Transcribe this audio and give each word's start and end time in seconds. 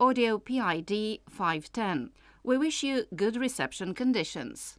Audio 0.00 0.38
PID 0.38 1.22
510. 1.28 2.10
We 2.44 2.56
wish 2.56 2.84
you 2.84 3.06
good 3.16 3.36
reception 3.36 3.94
conditions. 3.94 4.76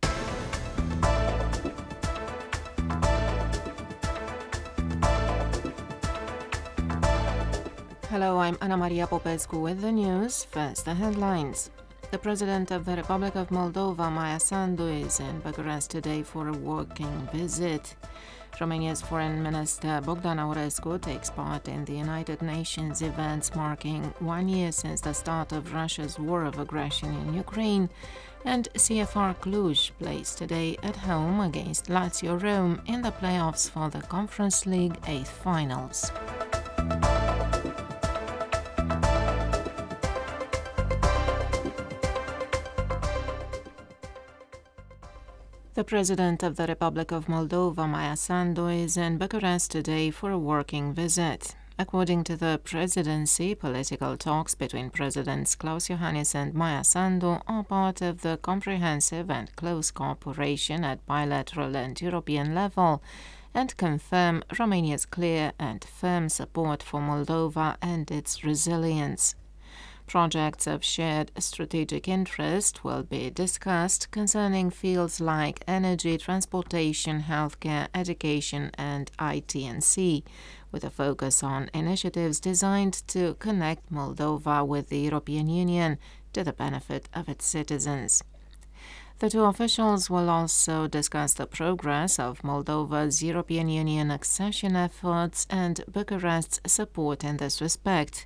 Hello, 8.08 8.40
I'm 8.40 8.58
Anna 8.62 8.78
Maria 8.78 9.08
Popescu 9.08 9.60
with 9.60 9.82
the 9.82 9.92
news. 9.92 10.46
First, 10.46 10.86
the 10.86 10.94
headlines. 10.94 11.70
The 12.12 12.18
President 12.18 12.72
of 12.72 12.86
the 12.86 12.96
Republic 12.96 13.36
of 13.36 13.50
Moldova, 13.50 14.10
Maia 14.10 14.40
Sandu, 14.40 14.88
is 14.88 15.20
in 15.20 15.42
Bucharest 15.42 15.92
today 15.92 16.24
for 16.24 16.48
a 16.48 16.54
working 16.54 17.28
visit. 17.34 17.94
Romania's 18.60 19.02
Foreign 19.02 19.42
Minister 19.42 20.02
Bogdan 20.06 20.38
Aurescu 20.38 21.02
takes 21.02 21.30
part 21.30 21.68
in 21.68 21.86
the 21.86 21.94
United 21.94 22.42
Nations 22.42 23.02
events 23.02 23.56
marking 23.56 24.14
one 24.20 24.50
year 24.50 24.72
since 24.72 25.02
the 25.02 25.14
start 25.14 25.52
of 25.52 25.74
Russia's 25.74 26.20
war 26.20 26.44
of 26.44 26.60
aggression 26.60 27.14
in 27.14 27.34
Ukraine. 27.34 27.90
And 28.46 28.68
CFR 28.74 29.36
Cluj 29.38 29.92
plays 30.00 30.36
today 30.36 30.78
at 30.84 30.96
home 30.96 31.40
against 31.42 31.88
Lazio 31.88 32.42
Rome 32.42 32.82
in 32.86 33.02
the 33.02 33.12
playoffs 33.12 33.70
for 33.70 33.90
the 33.90 34.02
Conference 34.02 34.66
League 34.66 34.98
eighth 35.08 35.32
finals. 35.32 36.12
The 45.80 45.86
President 45.86 46.44
of 46.44 46.58
the 46.58 46.68
Republic 46.68 47.10
of 47.14 47.28
Moldova, 47.28 47.88
Maia 47.88 48.18
Sandu, 48.18 48.68
is 48.68 48.98
in 48.98 49.18
Bucharest 49.18 49.72
today 49.72 50.12
for 50.12 50.30
a 50.30 50.38
working 50.38 50.94
visit. 50.94 51.56
According 51.78 52.26
to 52.26 52.36
the 52.36 52.60
presidency, 52.62 53.56
political 53.56 54.18
talks 54.18 54.56
between 54.56 54.90
Presidents 54.90 55.56
Klaus 55.56 55.88
Iohannis 55.88 56.36
and 56.36 56.54
Maia 56.54 56.84
Sandu 56.84 57.40
are 57.48 57.64
part 57.64 58.02
of 58.02 58.24
the 58.24 58.38
comprehensive 58.42 59.32
and 59.32 59.56
close 59.56 59.90
cooperation 59.90 60.84
at 60.84 61.06
bilateral 61.06 61.78
and 61.78 62.02
European 62.02 62.54
level 62.54 63.02
and 63.54 63.78
confirm 63.78 64.44
Romania's 64.60 65.06
clear 65.06 65.54
and 65.58 65.86
firm 65.86 66.28
support 66.28 66.84
for 66.84 67.00
Moldova 67.00 67.78
and 67.82 68.12
its 68.12 68.44
resilience. 68.44 69.34
Projects 70.10 70.66
of 70.66 70.84
shared 70.84 71.32
strategic 71.38 72.08
interest 72.08 72.84
will 72.84 73.04
be 73.04 73.30
discussed 73.30 74.10
concerning 74.10 74.72
fields 74.72 75.22
like 75.22 75.64
energy, 75.68 76.18
transportation, 76.18 77.22
healthcare, 77.22 77.90
education, 77.94 78.72
and 78.74 79.12
IT&C, 79.22 80.24
with 80.72 80.84
a 80.84 80.90
focus 80.90 81.44
on 81.44 81.70
initiatives 81.76 82.40
designed 82.40 83.08
to 83.10 83.36
connect 83.36 83.94
Moldova 83.94 84.66
with 84.66 84.90
the 84.90 84.98
European 84.98 85.48
Union 85.48 86.00
to 86.34 86.44
the 86.44 86.54
benefit 86.54 87.08
of 87.14 87.30
its 87.30 87.46
citizens. 87.46 88.24
The 89.20 89.30
two 89.30 89.44
officials 89.44 90.10
will 90.10 90.30
also 90.30 90.88
discuss 90.88 91.36
the 91.36 91.46
progress 91.46 92.18
of 92.18 92.42
Moldova's 92.42 93.22
European 93.22 93.68
Union 93.68 94.10
accession 94.10 94.76
efforts 94.76 95.46
and 95.52 95.84
Bucharest's 95.92 96.62
support 96.66 97.24
in 97.24 97.38
this 97.38 97.62
respect 97.62 98.26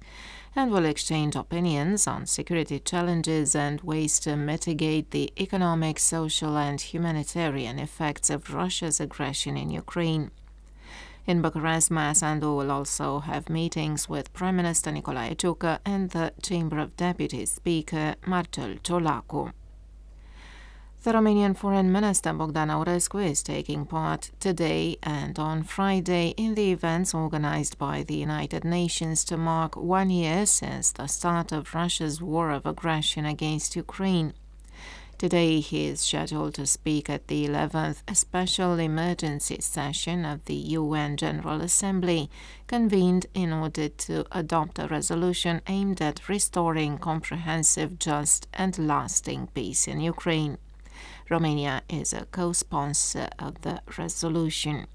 and 0.56 0.72
will 0.72 0.86
exchange 0.86 1.36
opinions 1.36 2.08
on 2.08 2.26
security 2.26 2.80
challenges 2.80 3.56
and 3.56 3.82
ways 3.82 4.20
to 4.20 4.36
mitigate 4.36 5.12
the 5.12 5.32
economic, 5.40 5.98
social, 6.00 6.58
and 6.58 6.80
humanitarian 6.80 7.80
effects 7.80 8.30
of 8.30 8.54
Russia's 8.54 9.00
aggression 9.00 9.58
in 9.58 9.70
Ukraine. 9.70 10.32
In 11.26 11.42
Bucharest, 11.42 11.90
Maia 11.90 12.14
Sandu 12.14 12.54
will 12.54 12.70
also 12.70 13.20
have 13.20 13.50
meetings 13.50 14.10
with 14.10 14.34
Prime 14.34 14.58
Minister 14.58 14.92
Nicolae 14.92 15.36
Ciucă 15.36 15.80
and 15.86 16.10
the 16.10 16.34
Chamber 16.42 16.80
of 16.80 16.98
Deputies 16.98 17.52
Speaker 17.52 18.16
Marcel 18.26 18.76
Ciolacu. 18.84 19.54
The 21.04 21.12
Romanian 21.12 21.54
Foreign 21.58 21.92
Minister 21.92 22.32
Bogdan 22.32 22.70
Aurescu 22.70 23.30
is 23.30 23.44
taking 23.44 23.86
part 23.86 24.32
today 24.40 24.96
and 25.04 25.38
on 25.38 25.64
Friday 25.64 26.34
in 26.38 26.56
the 26.56 26.72
events 26.72 27.14
organized 27.14 27.78
by 27.78 28.04
the 28.04 28.16
United 28.16 28.64
Nations 28.64 29.26
to 29.26 29.36
mark 29.36 29.76
one 29.76 30.10
year 30.10 30.46
since 30.46 30.94
the 30.94 31.08
start 31.08 31.52
of 31.52 31.76
Russia's 31.76 32.22
war 32.22 32.52
of 32.52 32.66
aggression 32.66 33.26
against 33.26 33.76
Ukraine. 33.76 34.32
Today 35.18 35.60
he 35.60 35.88
is 35.88 36.00
scheduled 36.00 36.54
to 36.54 36.66
speak 36.66 37.10
at 37.10 37.28
the 37.28 37.50
11th 37.50 37.98
Special 38.16 38.80
Emergency 38.80 39.58
Session 39.60 40.24
of 40.24 40.46
the 40.46 40.56
UN 40.80 41.18
General 41.18 41.60
Assembly, 41.60 42.30
convened 42.68 43.26
in 43.34 43.52
order 43.52 43.90
to 43.90 44.26
adopt 44.32 44.80
a 44.80 44.88
resolution 44.88 45.60
aimed 45.68 46.02
at 46.02 46.30
restoring 46.30 46.98
comprehensive, 46.98 48.00
just, 48.00 48.48
and 48.54 48.80
lasting 48.80 49.48
peace 49.48 49.86
in 49.86 50.00
Ukraine. 50.00 50.58
Romania 51.34 51.82
is 51.90 52.14
a 52.14 52.26
co 52.26 52.54
sponsor 52.54 53.28
of 53.40 53.62
the 53.64 53.82
resolution. 53.98 54.86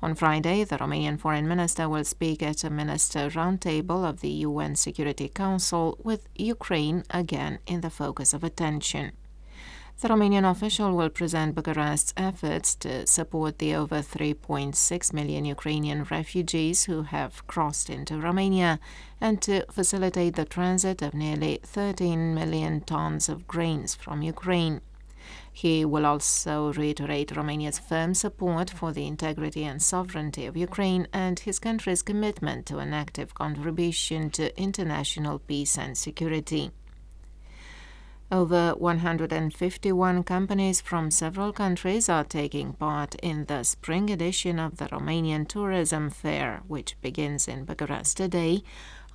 On 0.00 0.14
Friday, 0.14 0.62
the 0.62 0.78
Romanian 0.78 1.18
foreign 1.18 1.48
minister 1.48 1.88
will 1.88 2.04
speak 2.04 2.40
at 2.40 2.62
a 2.62 2.70
minister 2.70 3.28
roundtable 3.30 4.08
of 4.08 4.20
the 4.20 4.30
UN 4.48 4.76
Security 4.76 5.28
Council 5.28 5.98
with 6.04 6.28
Ukraine 6.36 7.02
again 7.10 7.58
in 7.66 7.80
the 7.80 7.90
focus 7.90 8.32
of 8.32 8.44
attention. 8.44 9.10
The 10.00 10.08
Romanian 10.08 10.48
official 10.48 10.94
will 10.96 11.08
present 11.08 11.56
Bucharest's 11.56 12.14
efforts 12.16 12.76
to 12.76 13.04
support 13.08 13.58
the 13.58 13.74
over 13.74 14.02
3.6 14.02 15.12
million 15.12 15.44
Ukrainian 15.46 16.04
refugees 16.04 16.84
who 16.84 17.02
have 17.02 17.44
crossed 17.48 17.90
into 17.90 18.20
Romania 18.20 18.78
and 19.20 19.42
to 19.42 19.66
facilitate 19.72 20.36
the 20.36 20.44
transit 20.44 21.02
of 21.02 21.12
nearly 21.12 21.58
13 21.64 22.34
million 22.34 22.82
tons 22.82 23.28
of 23.28 23.48
grains 23.48 23.96
from 23.96 24.22
Ukraine. 24.22 24.80
He 25.56 25.86
will 25.86 26.04
also 26.04 26.74
reiterate 26.74 27.34
Romania's 27.34 27.78
firm 27.78 28.12
support 28.12 28.68
for 28.68 28.92
the 28.92 29.06
integrity 29.06 29.64
and 29.64 29.80
sovereignty 29.80 30.44
of 30.44 30.54
Ukraine 30.54 31.08
and 31.14 31.38
his 31.38 31.58
country's 31.58 32.02
commitment 32.02 32.66
to 32.66 32.76
an 32.76 32.92
active 32.92 33.32
contribution 33.32 34.28
to 34.32 34.54
international 34.60 35.38
peace 35.38 35.78
and 35.78 35.96
security. 35.96 36.72
Over 38.30 38.74
151 38.76 40.24
companies 40.24 40.82
from 40.82 41.10
several 41.10 41.54
countries 41.54 42.10
are 42.10 42.24
taking 42.24 42.74
part 42.74 43.14
in 43.22 43.46
the 43.46 43.62
spring 43.62 44.10
edition 44.10 44.58
of 44.58 44.76
the 44.76 44.88
Romanian 44.88 45.48
Tourism 45.48 46.10
Fair, 46.10 46.60
which 46.68 47.00
begins 47.00 47.48
in 47.48 47.64
Bucharest 47.64 48.18
today, 48.18 48.62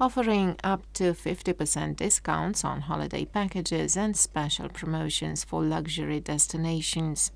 offering 0.01 0.55
up 0.63 0.81
to 0.93 1.13
50% 1.13 1.95
discounts 1.97 2.65
on 2.65 2.81
holiday 2.81 3.23
packages 3.23 3.95
and 3.95 4.17
special 4.17 4.67
promotions 4.67 5.43
for 5.43 5.61
luxury 5.63 6.19
destinations. 6.19 7.31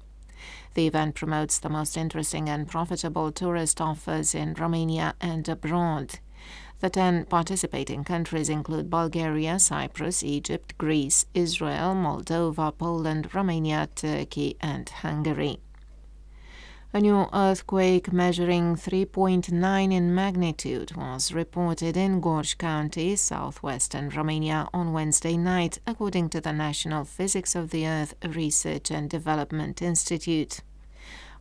The 0.73 0.87
event 0.87 1.13
promotes 1.13 1.59
the 1.59 1.69
most 1.69 1.95
interesting 1.95 2.49
and 2.49 2.67
profitable 2.67 3.31
tourist 3.31 3.79
offers 3.79 4.33
in 4.33 4.55
Romania 4.55 5.13
and 5.21 5.47
abroad. 5.47 6.19
The 6.79 6.89
10 6.89 7.25
participating 7.25 8.03
countries 8.03 8.49
include 8.49 8.89
Bulgaria, 8.89 9.59
Cyprus, 9.59 10.23
Egypt, 10.23 10.75
Greece, 10.79 11.27
Israel, 11.35 11.93
Moldova, 11.93 12.75
Poland, 12.75 13.33
Romania, 13.35 13.89
Turkey, 13.93 14.57
and 14.59 14.89
Hungary. 14.89 15.59
A 16.95 17.01
new 17.01 17.27
earthquake 17.33 18.13
measuring 18.13 18.77
3.9 18.77 19.93
in 19.93 20.15
magnitude 20.15 20.95
was 20.95 21.33
reported 21.33 21.97
in 21.97 22.21
Gorj 22.21 22.57
County, 22.57 23.17
southwestern 23.17 24.07
Romania, 24.07 24.69
on 24.73 24.93
Wednesday 24.93 25.35
night, 25.35 25.79
according 25.85 26.29
to 26.29 26.39
the 26.39 26.53
National 26.53 27.03
Physics 27.03 27.53
of 27.53 27.71
the 27.71 27.85
Earth 27.85 28.13
Research 28.23 28.91
and 28.91 29.09
Development 29.09 29.81
Institute. 29.81 30.61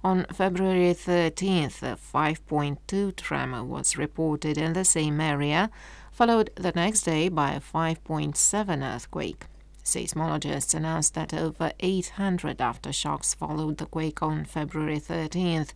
On 0.02 0.26
February 0.32 0.92
13th, 0.92 1.84
a 1.84 1.96
5.2 1.96 3.14
tremor 3.14 3.62
was 3.62 3.96
reported 3.96 4.58
in 4.58 4.72
the 4.72 4.84
same 4.84 5.20
area, 5.20 5.70
followed 6.10 6.50
the 6.56 6.72
next 6.72 7.02
day 7.02 7.28
by 7.28 7.52
a 7.52 7.60
5.7 7.60 8.82
earthquake. 8.82 9.44
Seismologists 9.84 10.75
announced 10.75 11.14
that 11.14 11.34
over 11.34 11.72
800 11.78 12.58
aftershocks 12.58 13.36
followed 13.36 13.76
the 13.76 13.86
quake 13.86 14.22
on 14.22 14.46
February 14.46 14.98
13th, 14.98 15.72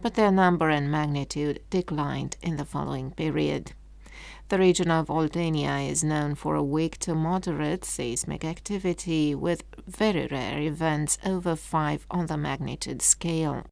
but 0.00 0.14
their 0.14 0.32
number 0.32 0.70
and 0.70 0.90
magnitude 0.90 1.60
declined 1.68 2.36
in 2.42 2.56
the 2.56 2.64
following 2.64 3.10
period. 3.10 3.72
The 4.48 4.58
region 4.58 4.90
of 4.90 5.08
Oltenia 5.08 5.88
is 5.88 6.02
known 6.02 6.34
for 6.34 6.54
a 6.56 6.62
weak 6.62 6.98
to 7.00 7.14
moderate 7.14 7.84
seismic 7.84 8.44
activity 8.44 9.34
with 9.34 9.62
very 9.86 10.26
rare 10.26 10.60
events 10.60 11.18
over 11.24 11.54
5 11.54 12.06
on 12.10 12.26
the 12.26 12.36
magnitude 12.36 13.02
scale. 13.02 13.66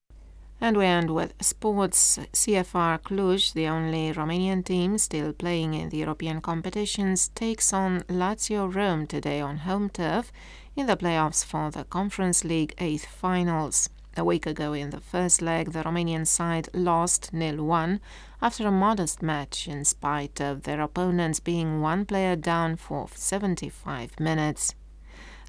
And 0.61 0.77
we 0.77 0.87
end 0.87 1.11
with 1.15 1.35
sports. 1.41 2.19
CFR 2.33 3.01
Cluj, 3.03 3.53
the 3.53 3.69
only 3.69 4.13
Romanian 4.13 4.65
team 4.65 4.99
still 4.99 5.33
playing 5.33 5.75
in 5.75 5.89
the 5.91 5.99
European 5.99 6.41
competitions, 6.41 7.29
takes 7.29 7.73
on 7.73 8.01
Lazio 8.09 8.67
Rome 8.75 9.07
today 9.07 9.41
on 9.41 9.59
home 9.59 9.89
turf 9.89 10.33
in 10.75 10.87
the 10.87 10.97
playoffs 10.97 11.45
for 11.45 11.71
the 11.71 11.85
Conference 11.85 12.45
League 12.45 12.75
eighth 12.79 13.07
finals. 13.07 13.89
A 14.17 14.25
week 14.25 14.47
ago 14.47 14.73
in 14.73 14.91
the 14.91 15.01
first 15.01 15.41
leg, 15.41 15.71
the 15.71 15.85
Romanian 15.85 16.27
side 16.27 16.69
lost 16.75 17.33
nil 17.33 17.65
1 17.65 18.01
after 18.43 18.67
a 18.67 18.73
modest 18.73 19.23
match 19.23 19.69
in 19.69 19.85
spite 19.85 20.41
of 20.41 20.65
their 20.65 20.81
opponents 20.81 21.39
being 21.39 21.81
one 21.81 22.05
player 22.05 22.35
down 22.35 22.75
for 22.75 23.07
75 23.15 24.19
minutes. 24.19 24.75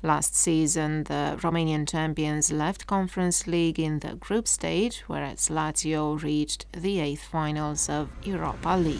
Last 0.02 0.34
season, 0.34 1.04
the 1.04 1.38
Romanian 1.42 1.86
champions 1.86 2.54
left 2.54 2.88
Conference 2.88 3.48
League 3.48 3.80
in 3.80 4.00
the 4.00 4.16
group 4.16 4.48
stage, 4.48 5.04
whereas 5.08 5.50
Lazio 5.50 6.22
reached 6.24 6.66
the 6.72 7.02
eighth 7.02 7.24
finals 7.24 7.90
of 7.90 8.08
Europa 8.24 8.78
League. 8.78 8.98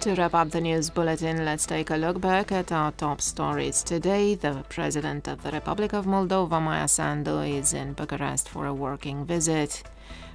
To 0.00 0.14
wrap 0.14 0.34
up 0.34 0.50
the 0.50 0.60
news 0.60 0.90
bulletin, 0.90 1.44
let's 1.44 1.66
take 1.66 1.90
a 1.90 1.96
look 1.96 2.20
back 2.20 2.50
at 2.50 2.72
our 2.72 2.90
top 2.90 3.20
stories. 3.20 3.84
Today, 3.84 4.34
the 4.34 4.64
President 4.70 5.28
of 5.28 5.42
the 5.44 5.52
Republic 5.52 5.92
of 5.92 6.06
Moldova, 6.06 6.60
Maia 6.60 6.88
Sandu, 6.88 7.40
is 7.40 7.74
in 7.74 7.92
Bucharest 7.92 8.48
for 8.48 8.66
a 8.66 8.74
working 8.74 9.24
visit. 9.24 9.84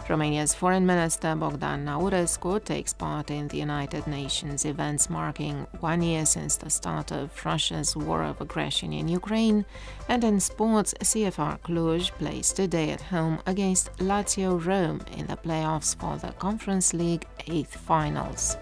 Romania's 0.07 0.53
Foreign 0.53 0.85
Minister 0.85 1.35
Bogdan 1.35 1.87
Aurescu 1.87 2.63
takes 2.63 2.93
part 2.93 3.31
in 3.31 3.47
the 3.47 3.57
United 3.57 4.05
Nations 4.05 4.63
events 4.63 5.09
marking 5.09 5.65
one 5.79 6.03
year 6.03 6.27
since 6.27 6.57
the 6.57 6.69
start 6.69 7.11
of 7.11 7.31
Russia's 7.43 7.95
war 7.95 8.23
of 8.23 8.39
aggression 8.39 8.93
in 8.93 9.07
Ukraine. 9.07 9.65
And 10.07 10.23
in 10.23 10.39
sports, 10.39 10.93
CFR 11.01 11.59
Cluj 11.61 12.11
plays 12.11 12.53
today 12.53 12.91
at 12.91 13.01
home 13.01 13.39
against 13.47 13.91
Lazio 13.97 14.63
Rome 14.63 15.01
in 15.17 15.25
the 15.25 15.37
playoffs 15.37 15.95
for 15.95 16.17
the 16.17 16.33
Conference 16.33 16.93
League 16.93 17.25
eighth 17.47 17.75
finals. 17.75 18.57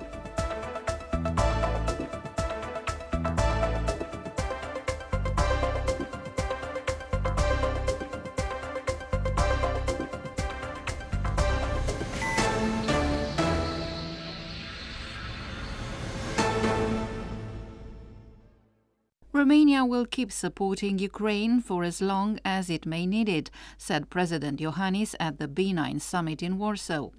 Romania 19.43 19.83
will 19.83 20.05
keep 20.05 20.31
supporting 20.31 20.99
Ukraine 20.99 21.59
for 21.59 21.83
as 21.83 22.01
long 22.01 22.39
as 22.45 22.69
it 22.69 22.85
may 22.85 23.05
need 23.05 23.27
it, 23.27 23.51
said 23.77 24.09
President 24.09 24.61
Iohannis 24.61 25.15
at 25.19 25.37
the 25.37 25.49
B9 25.49 25.99
summit 25.99 26.41
in 26.41 26.57
Warsaw. 26.57 27.09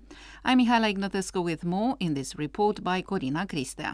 I'm 0.42 0.58
Mihaela 0.58 0.94
Ignatescu 0.94 1.44
with 1.44 1.66
more 1.66 1.98
in 2.00 2.14
this 2.14 2.34
report 2.36 2.82
by 2.82 3.02
Corina 3.02 3.46
Cristea. 3.46 3.92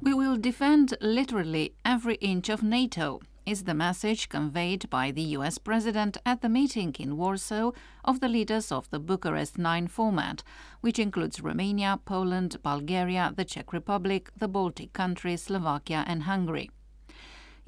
We 0.00 0.14
will 0.14 0.38
defend 0.38 0.96
literally 1.02 1.74
every 1.84 2.14
inch 2.14 2.48
of 2.48 2.62
NATO, 2.62 3.20
is 3.48 3.64
the 3.64 3.72
message 3.72 4.28
conveyed 4.28 4.90
by 4.90 5.10
the 5.10 5.22
US 5.38 5.56
President 5.56 6.18
at 6.26 6.42
the 6.42 6.50
meeting 6.50 6.94
in 6.98 7.16
Warsaw 7.16 7.72
of 8.04 8.20
the 8.20 8.28
leaders 8.28 8.70
of 8.70 8.90
the 8.90 8.98
Bucharest 8.98 9.56
9 9.56 9.86
format, 9.86 10.42
which 10.82 10.98
includes 10.98 11.40
Romania, 11.40 11.98
Poland, 12.04 12.62
Bulgaria, 12.62 13.32
the 13.34 13.46
Czech 13.46 13.72
Republic, 13.72 14.30
the 14.36 14.48
Baltic 14.48 14.92
countries, 14.92 15.44
Slovakia, 15.44 16.04
and 16.06 16.24
Hungary. 16.24 16.70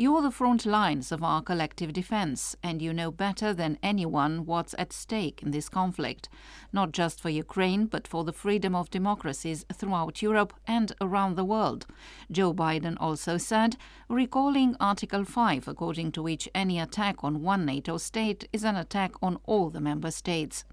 You're 0.01 0.23
the 0.23 0.31
front 0.31 0.65
lines 0.65 1.13
of 1.13 1.23
our 1.23 1.43
collective 1.43 1.93
defense, 1.93 2.57
and 2.63 2.81
you 2.81 2.95
know 2.95 3.11
better 3.11 3.53
than 3.53 3.79
anyone 3.83 4.47
what's 4.47 4.75
at 4.79 4.95
stake 4.95 5.43
in 5.43 5.51
this 5.51 5.69
conflict, 5.69 6.31
not 6.73 6.93
just 6.93 7.21
for 7.21 7.29
Ukraine, 7.29 7.85
but 7.85 8.09
for 8.09 8.25
the 8.25 8.33
freedom 8.33 8.75
of 8.75 8.89
democracies 8.89 9.67
throughout 9.71 10.23
Europe 10.23 10.55
and 10.67 10.95
around 11.03 11.37
the 11.37 11.45
world. 11.45 11.85
Joe 12.33 12.55
Biden 12.55 12.97
also 12.99 13.37
said, 13.37 13.77
recalling 14.09 14.75
Article 14.81 15.27
5, 15.27 15.69
according 15.69 16.13
to 16.13 16.23
which 16.23 16.49
any 16.55 16.81
attack 16.81 17.23
on 17.23 17.43
one 17.43 17.67
NATO 17.67 17.99
state 17.99 18.49
is 18.55 18.65
an 18.65 18.77
attack 18.77 19.13
on 19.21 19.39
all 19.45 19.69
the 19.69 19.83
member 19.83 20.11
states. 20.11 20.65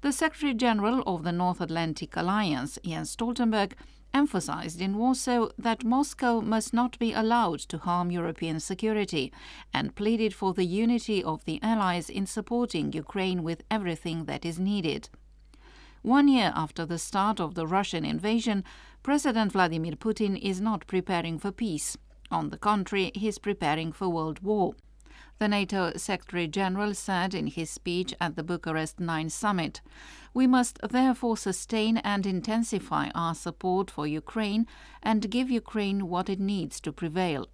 The 0.00 0.12
Secretary 0.12 0.54
General 0.54 1.02
of 1.06 1.24
the 1.24 1.32
North 1.32 1.60
Atlantic 1.60 2.16
Alliance, 2.16 2.78
Jens 2.82 3.14
Stoltenberg, 3.14 3.74
emphasized 4.12 4.80
in 4.80 4.96
Warsaw 4.96 5.48
that 5.58 5.84
Moscow 5.84 6.40
must 6.40 6.72
not 6.72 6.98
be 6.98 7.12
allowed 7.12 7.60
to 7.60 7.78
harm 7.78 8.10
European 8.10 8.60
security 8.60 9.32
and 9.72 9.94
pleaded 9.94 10.34
for 10.34 10.54
the 10.54 10.64
unity 10.64 11.22
of 11.22 11.44
the 11.44 11.60
Allies 11.62 12.10
in 12.10 12.26
supporting 12.26 12.92
Ukraine 12.92 13.42
with 13.42 13.62
everything 13.70 14.24
that 14.24 14.44
is 14.44 14.58
needed. 14.58 15.08
One 16.02 16.28
year 16.28 16.52
after 16.54 16.86
the 16.86 16.98
start 16.98 17.40
of 17.40 17.54
the 17.54 17.66
Russian 17.66 18.04
invasion, 18.04 18.64
President 19.02 19.52
Vladimir 19.52 19.92
Putin 19.92 20.38
is 20.40 20.60
not 20.60 20.86
preparing 20.86 21.38
for 21.38 21.52
peace. 21.52 21.96
On 22.30 22.50
the 22.50 22.58
contrary, 22.58 23.12
he 23.14 23.28
is 23.28 23.38
preparing 23.38 23.92
for 23.92 24.08
world 24.08 24.40
war. 24.40 24.74
The 25.40 25.48
NATO 25.48 25.96
Secretary 25.96 26.46
General 26.46 26.92
said 26.92 27.32
in 27.34 27.46
his 27.46 27.70
speech 27.70 28.12
at 28.20 28.36
the 28.36 28.42
Bucharest 28.42 29.00
9 29.00 29.30
summit. 29.30 29.80
We 30.34 30.46
must 30.46 30.78
therefore 30.86 31.38
sustain 31.38 31.96
and 31.96 32.26
intensify 32.26 33.08
our 33.14 33.34
support 33.34 33.90
for 33.90 34.06
Ukraine 34.06 34.66
and 35.02 35.30
give 35.30 35.50
Ukraine 35.50 36.08
what 36.08 36.28
it 36.28 36.40
needs 36.40 36.78
to 36.82 36.92
prevail. 36.92 37.48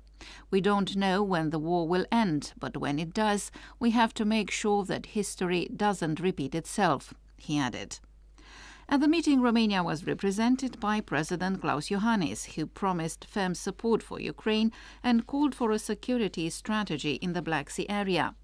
We 0.50 0.60
don't 0.60 0.96
know 0.96 1.22
when 1.22 1.50
the 1.50 1.60
war 1.60 1.86
will 1.86 2.06
end, 2.10 2.54
but 2.58 2.76
when 2.76 2.98
it 2.98 3.14
does, 3.14 3.52
we 3.78 3.92
have 3.92 4.12
to 4.14 4.24
make 4.24 4.50
sure 4.50 4.84
that 4.86 5.14
history 5.14 5.68
doesn't 5.68 6.18
repeat 6.18 6.56
itself, 6.56 7.14
he 7.36 7.56
added. 7.56 8.00
At 8.88 9.00
the 9.00 9.08
meeting, 9.08 9.40
Romania 9.40 9.82
was 9.82 10.06
represented 10.06 10.78
by 10.78 11.00
President 11.00 11.60
Klaus 11.60 11.88
Iohannis, 11.88 12.54
who 12.54 12.66
promised 12.66 13.24
firm 13.24 13.54
support 13.54 14.00
for 14.00 14.20
Ukraine 14.20 14.70
and 15.02 15.26
called 15.26 15.56
for 15.56 15.72
a 15.72 15.78
security 15.78 16.48
strategy 16.50 17.14
in 17.14 17.32
the 17.32 17.42
Black 17.42 17.68
Sea 17.68 17.86
area. 17.88 18.36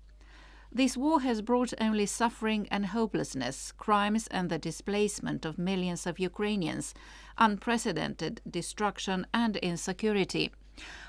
This 0.73 0.97
war 0.97 1.21
has 1.21 1.43
brought 1.43 1.73
only 1.81 2.07
suffering 2.07 2.67
and 2.71 2.87
hopelessness, 2.87 3.73
crimes 3.73 4.27
and 4.29 4.51
the 4.51 4.59
displacement 4.59 5.45
of 5.45 5.59
millions 5.59 6.07
of 6.07 6.19
Ukrainians, 6.19 6.93
unprecedented 7.39 8.41
destruction 8.51 9.27
and 9.33 9.59
insecurity. 9.59 10.51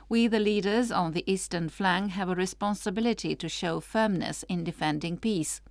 We, 0.09 0.27
the 0.27 0.39
leaders 0.39 0.91
on 0.91 1.13
the 1.13 1.23
eastern 1.31 1.69
flank, 1.69 2.11
have 2.11 2.29
a 2.29 2.35
responsibility 2.35 3.35
to 3.37 3.49
show 3.49 3.79
firmness 3.79 4.43
in 4.43 4.63
defending 4.63 5.17
peace. 5.17 5.61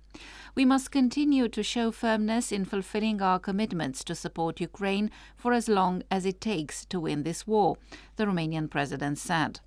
We 0.55 0.65
must 0.65 0.91
continue 0.91 1.47
to 1.49 1.63
show 1.63 1.91
firmness 1.91 2.51
in 2.51 2.65
fulfilling 2.65 3.21
our 3.21 3.39
commitments 3.39 4.03
to 4.03 4.15
support 4.15 4.61
Ukraine 4.61 5.09
for 5.35 5.53
as 5.53 5.67
long 5.67 6.03
as 6.11 6.25
it 6.25 6.39
takes 6.39 6.85
to 6.85 6.99
win 6.99 7.23
this 7.23 7.47
war, 7.47 7.77
the 8.17 8.25
Romanian 8.25 8.69
president 8.69 9.17
said. 9.17 9.59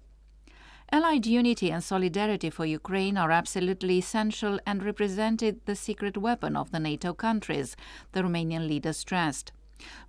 Allied 0.93 1.27
unity 1.27 1.73
and 1.73 1.83
solidarity 1.83 2.49
for 2.49 2.65
Ukraine 2.65 3.17
are 3.17 3.33
absolutely 3.33 3.99
essential 3.99 4.61
and 4.65 4.85
represented 4.85 5.61
the 5.65 5.75
secret 5.75 6.17
weapon 6.17 6.57
of 6.57 6.71
the 6.71 6.79
NATO 6.79 7.13
countries, 7.13 7.77
the 8.13 8.23
Romanian 8.23 8.69
leader 8.69 8.93
stressed. 8.93 9.51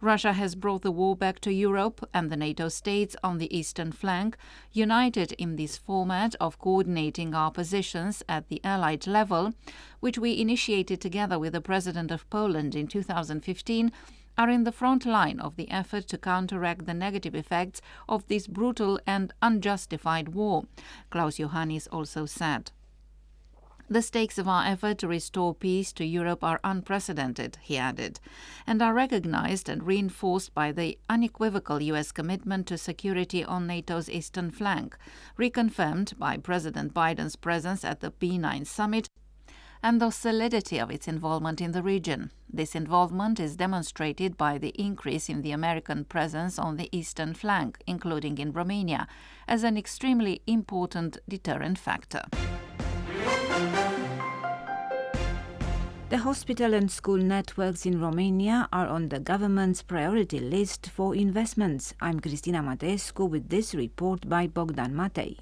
Russia 0.02 0.34
has 0.34 0.56
brought 0.56 0.82
the 0.82 0.92
war 0.92 1.16
back 1.16 1.40
to 1.40 1.52
Europe 1.52 2.08
and 2.14 2.30
the 2.30 2.38
NATO 2.38 2.70
states 2.70 3.16
on 3.24 3.38
the 3.38 3.56
eastern 3.58 3.92
flank, 3.92 4.38
united 4.72 5.32
in 5.34 5.56
this 5.56 5.78
format 5.78 6.36
of 6.40 6.60
coordinating 6.60 7.34
our 7.34 7.52
positions 7.52 8.24
at 8.30 8.48
the 8.48 8.62
Allied 8.64 9.08
level, 9.08 9.54
which 10.00 10.18
we 10.18 10.40
initiated 10.40 11.02
together 11.02 11.38
with 11.40 11.54
the 11.54 11.62
President 11.62 12.12
of 12.12 12.30
Poland 12.30 12.76
in 12.76 12.88
2015, 12.88 13.92
are 14.38 14.50
in 14.50 14.64
the 14.64 14.72
front 14.72 15.06
line 15.06 15.40
of 15.40 15.56
the 15.56 15.70
effort 15.72 16.08
to 16.08 16.18
counteract 16.18 16.86
the 16.86 16.94
negative 16.94 17.34
effects 17.34 17.82
of 18.08 18.28
this 18.28 18.46
brutal 18.46 19.00
and 19.08 19.34
unjustified 19.42 20.30
war, 20.30 20.64
Klaus 21.10 21.38
Iohannis 21.38 21.88
also 21.92 22.26
said. 22.26 22.72
The 23.90 24.02
stakes 24.02 24.38
of 24.38 24.50
our 24.50 24.66
effort 24.66 24.98
to 24.98 25.08
restore 25.08 25.56
peace 25.56 25.94
to 25.94 26.04
Europe 26.04 26.44
are 26.44 26.60
unprecedented, 26.62 27.58
he 27.62 27.78
added, 27.78 28.20
and 28.66 28.82
are 28.82 28.94
recognized 28.94 29.70
and 29.70 29.82
reinforced 29.82 30.54
by 30.54 30.74
the 30.74 30.98
unequivocal 31.08 31.82
US 31.82 32.12
commitment 32.12 32.68
to 32.68 32.78
security 32.78 33.46
on 33.46 33.66
NATO's 33.66 34.10
eastern 34.10 34.52
flank, 34.52 34.98
reconfirmed 35.40 36.18
by 36.20 36.36
President 36.36 36.94
Biden's 36.94 37.38
presence 37.38 37.86
at 37.86 38.02
the 38.02 38.12
B9 38.12 38.68
summit 38.68 39.08
and 39.82 40.02
the 40.02 40.12
solidity 40.12 40.80
of 40.80 40.92
its 40.92 41.08
involvement 41.08 41.62
in 41.62 41.72
the 41.72 41.84
region. 41.84 42.32
This 42.52 42.76
involvement 42.76 43.40
is 43.40 43.56
demonstrated 43.56 44.36
by 44.36 44.58
the 44.58 44.74
increase 44.78 45.30
in 45.30 45.44
the 45.44 45.52
American 45.52 46.04
presence 46.04 46.60
on 46.60 46.76
the 46.76 46.90
eastern 46.92 47.34
flank, 47.34 47.82
including 47.88 48.38
in 48.38 48.52
Romania, 48.52 49.08
as 49.48 49.64
an 49.64 49.78
extremely 49.78 50.42
important 50.46 51.20
deterrent 51.30 51.78
factor. 51.78 52.24
The 56.10 56.20
hospital 56.20 56.74
and 56.74 56.90
school 56.90 57.18
networks 57.18 57.86
in 57.86 58.00
Romania 58.02 58.70
are 58.72 58.88
on 58.88 59.10
the 59.10 59.20
government's 59.20 59.84
priority 59.84 60.40
list 60.40 60.90
for 60.90 61.14
investments. 61.14 61.94
I'm 62.00 62.22
Cristina 62.22 62.64
Mateescu 62.64 63.30
with 63.30 63.50
this 63.50 63.76
report 63.76 64.28
by 64.30 64.48
Bogdan 64.48 64.94
Matei. 64.94 65.38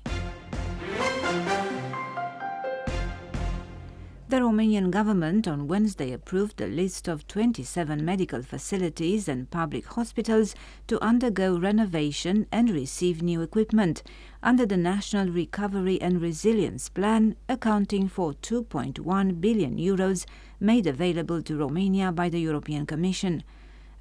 The 4.27 4.37
Romanian 4.37 4.89
government 4.89 5.47
on 5.47 5.67
Wednesday 5.67 6.11
approved 6.11 6.59
a 6.59 6.65
list 6.65 7.07
of 7.07 7.27
27 7.27 8.03
medical 8.03 8.41
facilities 8.41 9.27
and 9.27 9.49
public 9.51 9.85
hospitals 9.85 10.55
to 10.87 11.01
undergo 11.01 11.59
renovation 11.59 12.47
and 12.51 12.71
receive 12.71 13.21
new 13.21 13.43
equipment 13.43 14.01
under 14.45 14.63
the 14.67 14.77
National 14.77 15.27
Recovery 15.27 15.99
and 15.99 16.21
Resilience 16.21 16.87
Plan, 16.87 17.35
accounting 17.49 18.07
for 18.07 18.33
2.1 18.33 19.41
billion 19.41 19.77
euros 19.77 20.27
made 20.59 20.85
available 20.85 21.41
to 21.41 21.57
Romania 21.57 22.11
by 22.11 22.29
the 22.29 22.39
European 22.39 22.85
Commission. 22.85 23.43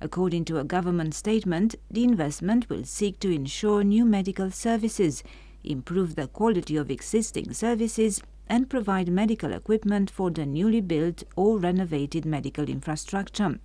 According 0.03 0.45
to 0.45 0.59
a 0.59 0.65
government 0.65 1.15
statement, 1.15 1.77
the 1.91 2.05
investment 2.05 2.69
will 2.69 2.85
seek 2.85 3.19
to 3.21 3.35
ensure 3.35 3.83
new 3.83 4.05
medical 4.05 4.51
services, 4.51 5.23
improve 5.65 6.15
the 6.15 6.29
quality 6.29 6.77
of 6.77 6.91
existing 6.91 7.55
services 7.55 8.21
and 8.47 8.69
provide 8.69 9.09
medical 9.09 9.55
equipment 9.55 10.11
for 10.11 10.31
the 10.31 10.45
newly 10.45 10.83
built 10.83 11.23
or 11.37 11.57
renovated 11.59 12.27
medical 12.27 12.69
infrastructure. 12.69 13.59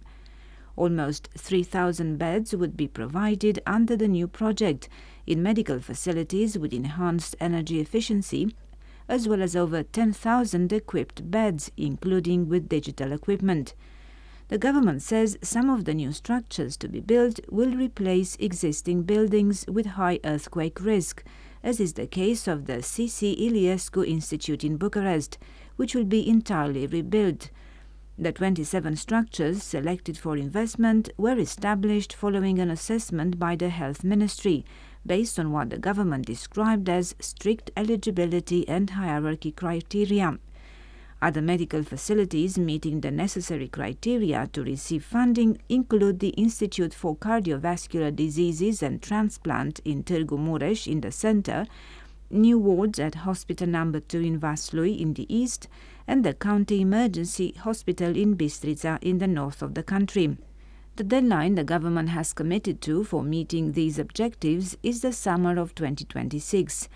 Almost 0.78 1.28
3,000 1.38 2.16
beds 2.16 2.56
would 2.56 2.78
be 2.78 2.88
provided 2.88 3.60
under 3.66 3.98
the 3.98 4.08
new 4.08 4.30
project 4.30 4.88
in 5.26 5.44
medical 5.44 5.80
facilities 5.80 6.58
with 6.58 6.74
enhanced 6.74 7.36
energy 7.40 7.80
efficiency, 7.80 8.56
as 9.08 9.28
well 9.28 9.42
as 9.42 9.56
over 9.56 9.84
10,000 9.84 10.72
equipped 10.72 11.30
beds, 11.32 11.72
including 11.76 12.48
with 12.48 12.70
digital 12.70 13.12
equipment. 13.12 13.74
The 14.50 14.58
government 14.58 15.04
says 15.04 15.38
some 15.44 15.70
of 15.70 15.86
the 15.86 15.94
new 15.94 16.12
structures 16.12 16.76
to 16.78 16.88
be 16.88 17.00
built 17.00 17.40
will 17.50 17.76
replace 17.76 18.36
existing 18.40 19.04
buildings 19.04 19.66
with 19.68 19.86
high 19.86 20.20
earthquake 20.24 20.82
risk, 20.82 21.24
as 21.64 21.80
is 21.80 21.94
the 21.94 22.08
case 22.08 22.48
of 22.48 22.66
the 22.66 22.78
CC 22.78 23.40
Iliescu 23.40 24.08
Institute 24.08 24.64
in 24.64 24.78
Bucharest, 24.78 25.38
which 25.76 25.94
will 25.94 26.06
be 26.06 26.28
entirely 26.28 26.88
rebuilt. 26.88 27.52
The 28.18 28.32
27 28.32 28.96
structures 28.96 29.64
selected 29.64 30.18
for 30.18 30.36
investment 30.36 31.10
were 31.16 31.38
established 31.38 32.12
following 32.12 32.60
an 32.60 32.70
assessment 32.70 33.40
by 33.40 33.56
the 33.56 33.70
Health 33.70 34.04
Ministry, 34.04 34.66
based 35.06 35.40
on 35.40 35.52
what 35.52 35.70
the 35.70 35.78
government 35.78 36.26
described 36.26 36.90
as 36.90 37.16
strict 37.20 37.72
eligibility 37.76 38.68
and 38.68 38.92
hierarchy 38.92 39.52
criteria. 39.52 40.38
Other 41.22 41.42
medical 41.42 41.84
facilities 41.84 42.58
meeting 42.58 43.02
the 43.02 43.12
necessary 43.12 43.68
criteria 43.68 44.48
to 44.54 44.64
receive 44.64 45.04
funding 45.04 45.58
include 45.68 46.20
the 46.20 46.30
Institute 46.30 46.94
for 46.94 47.18
Cardiovascular 47.18 48.16
Diseases 48.16 48.82
and 48.82 49.02
Transplant 49.02 49.82
in 49.84 50.04
Târgu 50.04 50.38
Mureș 50.38 50.88
in 50.88 51.02
the 51.02 51.12
center, 51.12 51.66
new 52.30 52.58
wards 52.58 53.00
at 53.00 53.16
Hospital 53.16 53.68
Number 53.68 54.00
2 54.00 54.22
in 54.22 54.40
Vaslui 54.40 54.98
in 54.98 55.14
the 55.16 55.26
east, 55.34 55.68
and 56.08 56.24
the 56.24 56.34
County 56.34 56.80
Emergency 56.80 57.54
Hospital 57.58 58.16
in 58.16 58.38
Bistrița 58.38 58.98
in 59.02 59.18
the 59.18 59.28
north 59.28 59.62
of 59.62 59.74
the 59.74 59.84
country. 59.84 60.38
The 61.00 61.06
deadline 61.06 61.56
the 61.56 61.64
government 61.64 62.10
has 62.10 62.34
committed 62.34 62.82
to 62.82 63.06
for 63.06 63.24
meeting 63.24 63.72
these 63.72 63.98
objectives 63.98 64.76
is 64.84 65.00
the 65.00 65.14
summer 65.14 65.58
of 65.58 65.74
2026. 65.74 66.90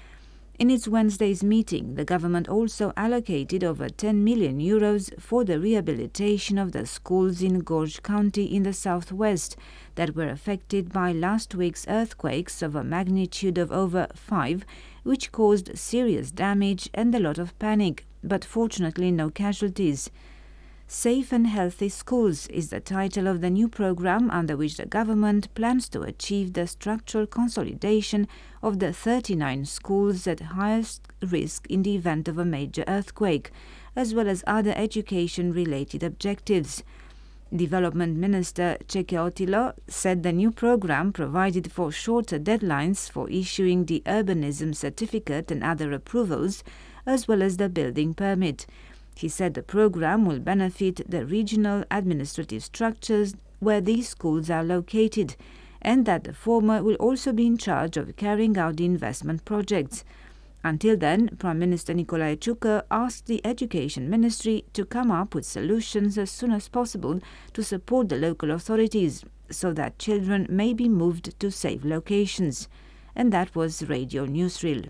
In 0.60 0.70
its 0.70 0.90
Wednesday's 0.90 1.42
meeting, 1.42 1.96
the 1.96 2.04
government 2.04 2.50
also 2.50 2.92
allocated 2.98 3.64
over 3.64 3.88
10 3.88 4.22
million 4.22 4.60
euros 4.60 5.18
for 5.22 5.46
the 5.46 5.58
rehabilitation 5.58 6.58
of 6.58 6.74
the 6.74 6.86
schools 6.86 7.42
in 7.42 7.62
Gorj 7.62 8.04
County 8.04 8.44
in 8.44 8.64
the 8.64 8.74
southwest 8.74 9.56
that 9.96 10.18
were 10.18 10.28
affected 10.28 10.92
by 10.92 11.14
last 11.14 11.56
week's 11.56 11.88
earthquakes 11.88 12.62
of 12.62 12.76
a 12.76 12.84
magnitude 12.84 13.58
of 13.58 13.72
over 13.72 14.08
5, 14.14 14.66
which 15.04 15.32
caused 15.32 15.78
serious 15.78 16.30
damage 16.30 16.90
and 16.94 17.16
a 17.16 17.22
lot 17.22 17.38
of 17.38 17.58
panic, 17.58 18.06
but 18.22 18.44
fortunately 18.44 19.12
no 19.12 19.30
casualties. 19.30 20.12
Safe 20.88 21.32
and 21.32 21.48
Healthy 21.48 21.90
Schools 21.90 22.48
is 22.48 22.70
the 22.70 22.80
title 22.80 23.28
of 23.28 23.42
the 23.42 23.50
new 23.50 23.68
program 23.68 24.30
under 24.30 24.56
which 24.56 24.78
the 24.78 24.86
government 24.86 25.54
plans 25.56 25.90
to 25.90 26.02
achieve 26.02 26.54
the 26.54 26.68
structural 26.68 27.26
consolidation 27.26 28.28
of 28.62 28.80
the 28.80 28.94
39 28.94 29.66
schools 29.66 30.28
at 30.28 30.40
highest 30.42 31.08
risk 31.22 31.66
in 31.68 31.84
the 31.84 31.96
event 31.96 32.28
of 32.28 32.38
a 32.38 32.46
major 32.46 32.84
earthquake, 32.88 33.50
as 33.96 34.14
well 34.14 34.28
as 34.28 34.44
other 34.46 34.74
education 34.76 35.54
related 35.54 36.04
objectives. 36.04 36.84
Development 37.56 38.18
Minister 38.18 38.78
Cseke 38.88 39.28
Attila 39.28 39.76
said 39.88 40.22
the 40.22 40.32
new 40.32 40.52
program 40.52 41.14
provided 41.14 41.72
for 41.72 41.92
shorter 41.92 42.40
deadlines 42.40 43.10
for 43.10 43.30
issuing 43.30 43.86
the 43.86 44.02
urbanism 44.06 44.76
certificate 44.76 45.50
and 45.50 45.64
other 45.64 45.92
approvals, 45.94 46.64
as 47.06 47.28
well 47.28 47.42
as 47.42 47.58
the 47.58 47.70
building 47.70 48.14
permit. 48.14 48.66
He 49.16 49.30
said 49.30 49.54
the 49.54 49.64
program 49.64 50.26
will 50.26 50.40
benefit 50.40 51.10
the 51.10 51.26
regional 51.26 51.84
administrative 51.92 52.64
structures 52.64 53.36
where 53.60 53.82
these 53.82 54.10
schools 54.10 54.50
are 54.50 54.64
located, 54.64 55.36
and 55.82 56.06
that 56.06 56.24
the 56.24 56.34
former 56.34 56.82
will 56.84 56.96
also 56.96 57.32
be 57.32 57.46
in 57.46 57.58
charge 57.58 57.98
of 57.98 58.16
carrying 58.16 58.58
out 58.58 58.78
the 58.78 58.86
investment 58.86 59.46
projects. 59.46 60.04
Until 60.64 60.96
then, 60.96 61.36
Prime 61.38 61.60
Minister 61.60 61.94
Nicolae 61.94 62.38
Ciucă 62.38 62.84
asked 62.90 63.26
the 63.26 63.42
Education 63.46 64.10
Ministry 64.10 64.64
to 64.74 64.86
come 64.86 65.12
up 65.12 65.36
with 65.36 65.46
solutions 65.46 66.18
as 66.18 66.32
soon 66.32 66.52
as 66.52 66.70
possible 66.70 67.20
to 67.54 67.64
support 67.64 68.08
the 68.08 68.16
local 68.18 68.52
authorities 68.52 69.26
so 69.50 69.74
that 69.74 70.00
children 70.00 70.48
may 70.50 70.74
be 70.74 70.88
moved 70.88 71.38
to 71.40 71.52
safe 71.52 71.84
locations. 71.84 72.70
And 73.14 73.34
that 73.34 73.56
was 73.56 73.90
Radio 73.90 74.26
Newsreel. 74.26 74.90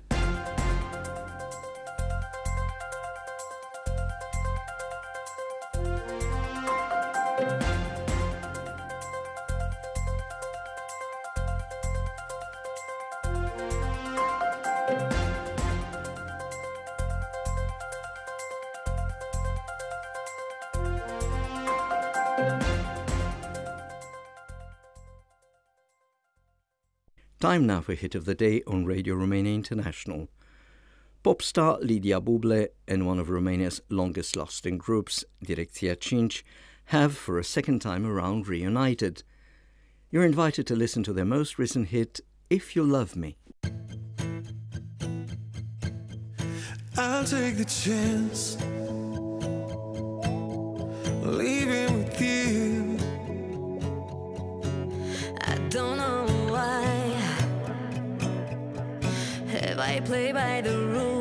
Time 27.44 27.68
now 27.68 27.82
for 27.82 27.94
Hit 27.94 28.16
of 28.16 28.24
the 28.24 28.36
Day 28.36 28.64
on 28.68 28.86
Radio 28.86 29.16
Romania 29.16 29.54
International. 29.54 30.30
Pop 31.24 31.42
star 31.42 31.78
Lidia 31.82 32.22
Buble 32.22 32.70
and 32.88 33.06
one 33.06 33.20
of 33.20 33.30
Romania's 33.30 33.82
longest 33.90 34.38
lasting 34.38 34.78
groups, 34.78 35.26
Direcția 35.46 36.02
5, 36.02 36.42
have 36.86 37.18
for 37.18 37.38
a 37.38 37.44
second 37.44 37.82
time 37.82 38.08
around 38.08 38.48
reunited. 38.48 39.24
You're 40.10 40.24
invited 40.24 40.66
to 40.68 40.76
listen 40.78 41.04
to 41.04 41.12
their 41.12 41.26
most 41.26 41.60
recent 41.60 41.90
hit, 41.90 42.22
If 42.50 42.78
You 42.78 42.84
Love 42.84 43.18
Me. 43.18 43.36
I'll 46.98 47.26
take 47.26 47.58
the 47.58 47.66
chance 47.66 48.56
leaving 51.26 52.06
with 52.06 52.22
you. 52.22 52.98
I 55.42 55.56
don't 55.68 55.98
know 55.98 56.33
Have 59.74 59.82
I 59.82 60.00
play 60.02 60.32
by 60.32 60.62
the 60.62 60.78
rules? 60.78 61.13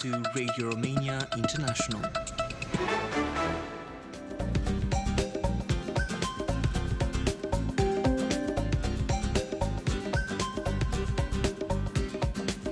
To 0.00 0.22
Radio 0.34 0.70
Romania 0.70 1.28
International. 1.36 2.00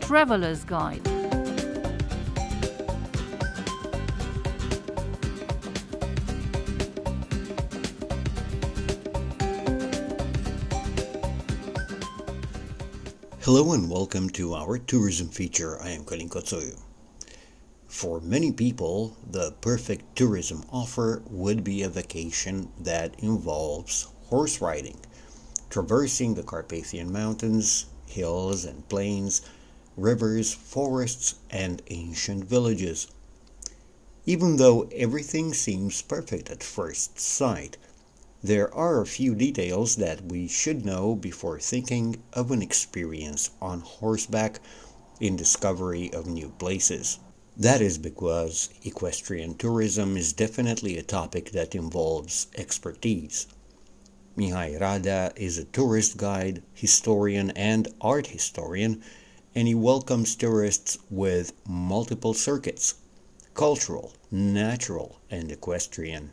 Traveler's 0.01 0.65
Guide. 0.65 1.07
Hello 13.41 13.75
and 13.75 13.91
welcome 13.91 14.31
to 14.31 14.55
our 14.55 14.79
tourism 14.79 15.29
feature. 15.29 15.79
I 15.83 15.91
am 15.91 16.05
Colin 16.05 16.31
Kotsoyu. 16.31 16.88
For 17.91 18.21
many 18.21 18.53
people, 18.53 19.17
the 19.27 19.53
perfect 19.63 20.15
tourism 20.15 20.63
offer 20.71 21.23
would 21.27 21.65
be 21.65 21.83
a 21.83 21.89
vacation 21.89 22.71
that 22.79 23.19
involves 23.19 24.07
horse 24.27 24.61
riding, 24.61 25.01
traversing 25.71 26.35
the 26.35 26.43
Carpathian 26.43 27.11
Mountains, 27.11 27.87
hills 28.07 28.67
and 28.67 28.87
plains, 28.91 29.41
rivers, 29.97 30.53
forests, 30.53 31.37
and 31.49 31.81
ancient 31.89 32.45
villages. 32.45 33.09
Even 34.27 34.59
though 34.59 34.83
everything 34.95 35.55
seems 35.55 36.03
perfect 36.03 36.51
at 36.51 36.63
first 36.63 37.19
sight, 37.19 37.79
there 38.43 38.73
are 38.75 39.01
a 39.01 39.07
few 39.07 39.35
details 39.35 39.97
that 39.97 40.27
we 40.27 40.47
should 40.47 40.85
know 40.85 41.15
before 41.15 41.59
thinking 41.59 42.23
of 42.35 42.51
an 42.51 42.61
experience 42.61 43.49
on 43.63 43.81
horseback 43.81 44.61
in 45.21 45.37
discovery 45.37 46.13
of 46.13 46.27
new 46.27 46.51
places. 46.59 47.19
That 47.61 47.81
is 47.81 47.99
because 47.99 48.69
equestrian 48.85 49.55
tourism 49.55 50.17
is 50.17 50.33
definitely 50.33 50.97
a 50.97 51.03
topic 51.03 51.51
that 51.51 51.75
involves 51.75 52.47
expertise. 52.55 53.49
Mihai 54.37 54.81
Rada 54.81 55.33
is 55.35 55.59
a 55.59 55.65
tourist 55.65 56.17
guide, 56.17 56.63
historian, 56.73 57.51
and 57.57 57.89
art 58.01 58.29
historian, 58.29 59.03
and 59.57 59.67
he 59.67 59.75
welcomes 59.75 60.37
tourists 60.37 60.99
with 61.11 61.53
multiple 61.67 62.33
circuits 62.33 62.95
cultural, 63.55 64.13
natural, 64.31 65.19
and 65.29 65.51
equestrian. 65.51 66.31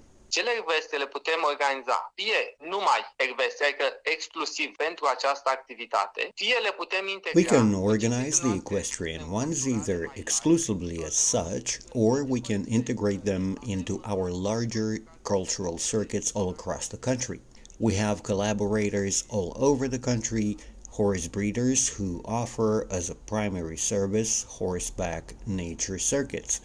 Le 0.97 1.07
putem 1.07 1.41
organiza 1.43 2.11
fie 2.15 2.55
numai 2.59 3.01
adică 3.17 3.99
exclusiv 4.03 4.75
pentru 4.75 5.05
această 5.05 5.49
activitate, 5.49 6.31
fie 6.35 6.57
le 6.61 6.71
putem 6.71 7.07
integra... 7.07 7.39
We 7.39 7.57
can 7.57 7.73
organize 7.73 8.39
the 8.39 8.53
equestrian 8.55 9.31
ones 9.31 9.65
either 9.65 10.11
exclusively 10.13 11.03
as 11.03 11.15
such, 11.15 11.67
or 11.93 12.23
we 12.27 12.39
can 12.39 12.65
integrate 12.67 13.23
them 13.23 13.57
into 13.65 14.01
our 14.05 14.29
larger 14.29 14.89
cultural 15.23 15.77
circuits 15.77 16.31
all 16.33 16.49
across 16.49 16.87
the 16.87 16.99
country. 17.09 17.41
We 17.77 17.93
have 17.95 18.21
collaborators 18.21 19.25
all 19.27 19.51
over 19.69 19.87
the 19.87 19.99
country, 19.99 20.57
horse 20.89 21.27
breeders 21.27 21.89
who 21.89 22.21
offer 22.23 22.87
as 22.89 23.09
a 23.09 23.15
primary 23.15 23.77
service 23.77 24.45
horseback 24.57 25.33
nature 25.45 25.99
circuits. 25.99 26.61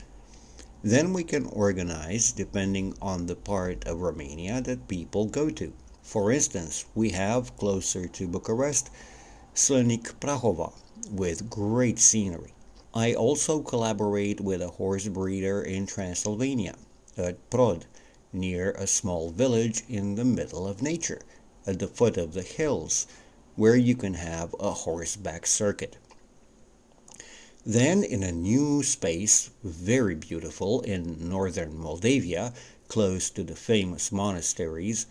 Then 0.83 1.13
we 1.13 1.25
can 1.25 1.45
organize 1.45 2.33
depending 2.33 2.95
on 3.03 3.27
the 3.27 3.37
part 3.37 3.87
of 3.87 4.01
Romania 4.01 4.63
that 4.63 4.89
people 4.89 5.27
go 5.27 5.51
to. 5.51 5.75
For 6.03 6.33
instance, 6.33 6.87
we 6.95 7.11
have 7.11 7.55
closer 7.59 8.09
to 8.09 8.27
Bucharest 8.27 8.89
Slănic 9.55 10.15
Prahova 10.21 10.73
with 11.11 11.51
great 11.51 11.99
scenery. 11.99 12.55
I 12.95 13.13
also 13.13 13.61
collaborate 13.61 14.41
with 14.41 14.63
a 14.63 14.69
horse 14.69 15.07
breeder 15.07 15.61
in 15.61 15.85
Transylvania 15.85 16.77
at 17.15 17.51
Prod, 17.51 17.85
near 18.33 18.71
a 18.73 18.87
small 18.87 19.31
village 19.31 19.85
in 19.87 20.15
the 20.15 20.25
middle 20.25 20.67
of 20.67 20.81
nature, 20.81 21.21
at 21.67 21.79
the 21.79 21.89
foot 21.89 22.17
of 22.17 22.33
the 22.33 22.43
hills, 22.43 23.07
where 23.55 23.77
you 23.77 23.95
can 23.95 24.15
have 24.15 24.55
a 24.59 24.73
horseback 24.73 25.47
circuit. 25.47 25.99
Then, 27.73 28.03
in 28.03 28.25
a 28.25 28.33
new 28.33 28.83
space, 28.83 29.51
very 29.63 30.17
beautiful, 30.17 30.81
in 30.81 31.29
northern 31.29 31.79
Moldavia, 31.79 32.53
close 32.89 33.31
to 33.31 33.45
the 33.45 33.55
famous 33.55 34.11
monasteries, 34.11 35.07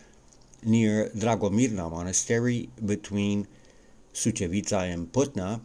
near 0.62 1.08
Dragomirna 1.16 1.90
Monastery 1.90 2.68
between 2.84 3.48
Sucevița 4.12 4.92
and 4.92 5.10
Putna, 5.10 5.62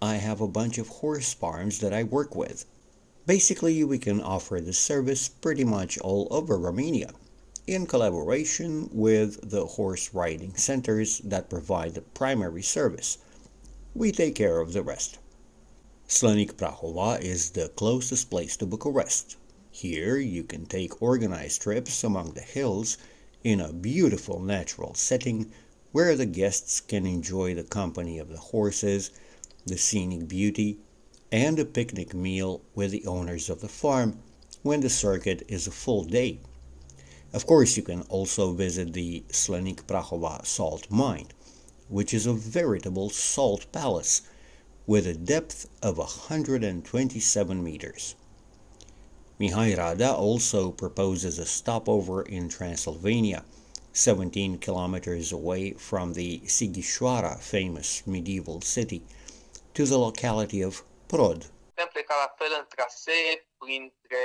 I 0.00 0.18
have 0.18 0.40
a 0.40 0.46
bunch 0.46 0.78
of 0.78 0.86
horse 0.86 1.34
farms 1.34 1.80
that 1.80 1.92
I 1.92 2.04
work 2.04 2.36
with. 2.36 2.64
Basically, 3.26 3.82
we 3.82 3.98
can 3.98 4.20
offer 4.20 4.60
the 4.60 4.72
service 4.72 5.28
pretty 5.28 5.64
much 5.64 5.98
all 5.98 6.28
over 6.30 6.56
Romania, 6.56 7.10
in 7.66 7.86
collaboration 7.86 8.88
with 8.92 9.50
the 9.50 9.66
horse 9.66 10.14
riding 10.14 10.54
centers 10.54 11.18
that 11.24 11.50
provide 11.50 11.94
the 11.94 12.02
primary 12.02 12.62
service. 12.62 13.18
We 13.96 14.12
take 14.12 14.36
care 14.36 14.60
of 14.60 14.74
the 14.74 14.84
rest. 14.84 15.18
Slănic 16.08 16.52
Prahova 16.52 17.20
is 17.20 17.50
the 17.50 17.68
closest 17.70 18.30
place 18.30 18.56
to 18.58 18.64
Bucharest. 18.64 19.34
Here 19.72 20.18
you 20.18 20.44
can 20.44 20.64
take 20.64 21.02
organized 21.02 21.62
trips 21.62 22.04
among 22.04 22.34
the 22.34 22.42
hills 22.42 22.96
in 23.42 23.60
a 23.60 23.72
beautiful 23.72 24.38
natural 24.38 24.94
setting 24.94 25.50
where 25.90 26.14
the 26.14 26.24
guests 26.24 26.78
can 26.78 27.06
enjoy 27.06 27.54
the 27.56 27.64
company 27.64 28.20
of 28.20 28.28
the 28.28 28.38
horses, 28.38 29.10
the 29.66 29.76
scenic 29.76 30.28
beauty, 30.28 30.78
and 31.32 31.58
a 31.58 31.64
picnic 31.64 32.14
meal 32.14 32.62
with 32.76 32.92
the 32.92 33.04
owners 33.04 33.50
of 33.50 33.60
the 33.60 33.68
farm 33.68 34.20
when 34.62 34.82
the 34.82 34.88
circuit 34.88 35.42
is 35.48 35.66
a 35.66 35.72
full 35.72 36.04
day. 36.04 36.38
Of 37.32 37.46
course, 37.46 37.76
you 37.76 37.82
can 37.82 38.02
also 38.02 38.52
visit 38.52 38.92
the 38.92 39.24
Slănic 39.30 39.82
Prahova 39.88 40.46
salt 40.46 40.88
mine, 40.88 41.26
which 41.88 42.14
is 42.14 42.26
a 42.26 42.32
veritable 42.32 43.10
salt 43.10 43.66
palace 43.72 44.22
with 44.86 45.06
a 45.06 45.14
depth 45.14 45.68
of 45.82 45.98
127 45.98 47.64
meters. 47.64 48.14
Mihai 49.40 49.76
Rada 49.76 50.14
also 50.14 50.70
proposes 50.70 51.38
a 51.38 51.44
stopover 51.44 52.22
in 52.22 52.48
Transylvania, 52.48 53.44
17 53.92 54.58
kilometers 54.58 55.32
away 55.32 55.72
from 55.72 56.12
the 56.12 56.40
Sighișoara 56.46 57.38
famous 57.40 58.06
medieval 58.06 58.60
city, 58.60 59.02
to 59.74 59.84
the 59.84 59.98
locality 59.98 60.62
of 60.62 60.82
Prod. 61.08 61.46
Putem 61.76 61.92
pleca 61.92 62.14
la 62.24 62.30
fel 62.40 62.52
în 62.60 62.66
trasee, 62.74 63.30
printre 63.62 64.24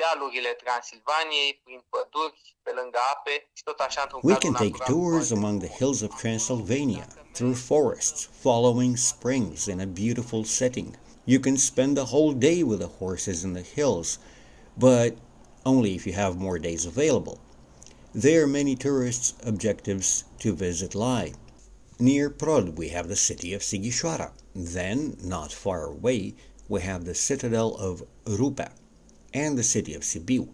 dealurile 0.00 0.52
Transilvaniei, 0.62 1.60
prin 1.64 1.80
păduri, 1.92 2.40
pe 2.64 2.72
lângă 2.78 2.98
ape 3.14 3.34
și 3.56 3.62
tot 3.68 3.78
așa 3.86 4.00
într-un 4.02 4.20
We 4.30 4.44
can 4.44 4.56
take 4.64 4.78
tours 4.92 5.30
among 5.38 5.54
the 5.64 5.72
hills 5.78 6.00
of 6.06 6.10
Transylvania, 6.24 7.06
through 7.36 7.56
forests, 7.70 8.20
following 8.46 8.92
springs 9.12 9.60
in 9.72 9.78
a 9.86 9.94
beautiful 10.02 10.42
setting. 10.44 10.90
You 11.32 11.40
can 11.46 11.56
spend 11.70 11.92
the 11.96 12.10
whole 12.14 12.32
day 12.48 12.60
with 12.70 12.80
the 12.84 12.94
horses 13.02 13.38
in 13.46 13.52
the 13.60 13.68
hills, 13.76 14.08
but 14.86 15.10
only 15.72 15.90
if 15.98 16.02
you 16.06 16.14
have 16.24 16.46
more 16.46 16.58
days 16.68 16.84
available. 16.92 17.36
There 18.24 18.40
are 18.42 18.58
many 18.60 18.74
tourists' 18.86 19.34
objectives 19.52 20.08
to 20.42 20.48
visit 20.66 20.92
lie. 20.94 21.32
Near 21.98 22.28
Prod, 22.30 22.66
we 22.76 22.88
have 22.96 23.06
the 23.08 23.22
city 23.28 23.54
of 23.54 23.62
Sighișoara. 23.62 24.30
Then, 24.54 24.98
not 25.34 25.50
far 25.52 25.84
away, 25.84 26.34
we 26.72 26.80
have 26.80 27.04
the 27.04 27.14
citadel 27.14 27.74
of 27.74 28.02
Rupea 28.24 28.70
and 29.34 29.58
the 29.58 29.62
city 29.62 29.92
of 29.92 30.00
Sibiu. 30.00 30.48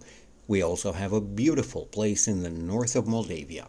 We 0.48 0.60
also 0.60 0.90
have 0.90 1.12
a 1.12 1.20
beautiful 1.20 1.86
place 1.86 2.26
in 2.26 2.42
the 2.42 2.50
north 2.50 2.96
of 2.96 3.06
Moldavia, 3.06 3.68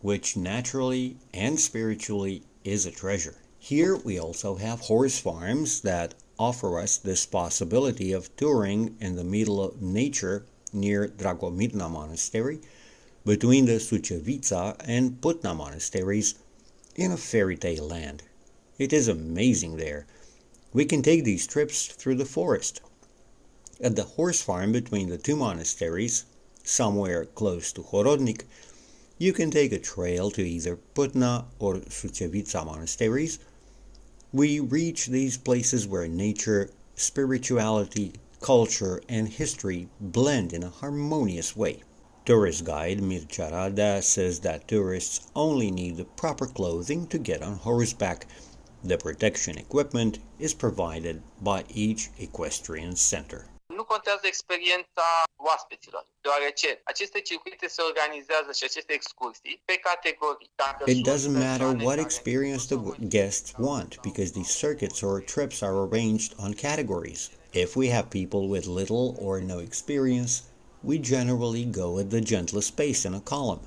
which 0.00 0.34
naturally 0.34 1.18
and 1.34 1.60
spiritually 1.60 2.44
is 2.64 2.86
a 2.86 2.90
treasure. 2.90 3.36
Here 3.58 3.94
we 3.94 4.18
also 4.18 4.56
have 4.56 4.80
horse 4.80 5.18
farms 5.18 5.82
that 5.82 6.14
offer 6.38 6.78
us 6.78 6.96
this 6.96 7.26
possibility 7.26 8.10
of 8.10 8.34
touring 8.36 8.96
in 8.98 9.16
the 9.16 9.24
middle 9.24 9.62
of 9.62 9.82
nature 9.82 10.46
near 10.72 11.08
Dragomirna 11.08 11.90
Monastery, 11.90 12.60
between 13.26 13.66
the 13.66 13.78
Sucevița 13.78 14.76
and 14.86 15.20
Putna 15.20 15.54
monasteries 15.54 16.36
in 16.96 17.12
a 17.12 17.18
fairy 17.18 17.58
tale 17.58 17.86
land. 17.86 18.22
It 18.78 18.94
is 18.94 19.08
amazing 19.08 19.76
there. 19.76 20.06
We 20.74 20.86
can 20.86 21.02
take 21.02 21.24
these 21.24 21.46
trips 21.46 21.86
through 21.86 22.14
the 22.14 22.24
forest. 22.24 22.80
At 23.80 23.94
the 23.94 24.04
horse 24.04 24.40
farm 24.40 24.72
between 24.72 25.10
the 25.10 25.18
two 25.18 25.36
monasteries, 25.36 26.24
somewhere 26.64 27.26
close 27.26 27.72
to 27.72 27.82
Horodnic, 27.82 28.46
you 29.18 29.34
can 29.34 29.50
take 29.50 29.72
a 29.72 29.78
trail 29.78 30.30
to 30.30 30.42
either 30.42 30.78
Putna 30.94 31.44
or 31.58 31.74
Sucevița 31.74 32.64
monasteries. 32.64 33.38
We 34.32 34.60
reach 34.60 35.08
these 35.08 35.36
places 35.36 35.86
where 35.86 36.08
nature, 36.08 36.70
spirituality, 36.94 38.14
culture, 38.40 39.02
and 39.10 39.28
history 39.28 39.88
blend 40.00 40.54
in 40.54 40.62
a 40.62 40.70
harmonious 40.70 41.54
way. 41.54 41.82
Tourist 42.24 42.64
guide 42.64 43.00
Mircea 43.00 43.52
Rada 43.52 44.00
says 44.00 44.40
that 44.40 44.68
tourists 44.68 45.26
only 45.36 45.70
need 45.70 45.98
the 45.98 46.04
proper 46.04 46.46
clothing 46.46 47.06
to 47.08 47.18
get 47.18 47.42
on 47.42 47.56
horseback, 47.56 48.26
The 48.84 48.96
protection 48.96 49.58
equipment 49.58 50.18
is 50.40 50.54
provided 50.54 51.22
by 51.40 51.64
each 51.68 52.10
equestrian 52.18 52.96
center. 52.96 53.48
Nu 53.66 53.84
contează 53.84 54.20
experiența 54.22 55.22
oaspeților, 55.36 56.06
deoarece 56.20 56.80
aceste 56.84 57.20
circuite 57.20 57.68
se 57.68 57.82
organizează 57.82 58.52
și 58.52 58.64
aceste 58.64 58.92
excursii 58.92 59.62
pe 59.64 59.76
categorii. 59.76 60.50
It 60.86 61.06
doesn't 61.06 61.38
matter 61.48 61.84
what 61.86 61.98
experience 61.98 62.64
the 62.66 62.78
guests 63.16 63.52
want 63.58 64.00
because 64.00 64.30
these 64.32 64.50
circuits 64.64 65.00
or 65.02 65.20
trips 65.20 65.60
are 65.60 65.76
arranged 65.86 66.32
on 66.38 66.52
categories. 66.52 67.30
If 67.52 67.74
we 67.76 67.88
have 67.96 68.08
people 68.08 68.48
with 68.48 68.66
little 68.66 69.06
or 69.26 69.40
no 69.40 69.58
experience, 69.60 70.32
we 70.80 70.98
generally 70.98 71.64
go 71.64 71.98
at 71.98 72.10
the 72.10 72.20
gentlest 72.20 72.76
pace 72.76 73.04
in 73.08 73.14
a 73.14 73.20
column. 73.20 73.62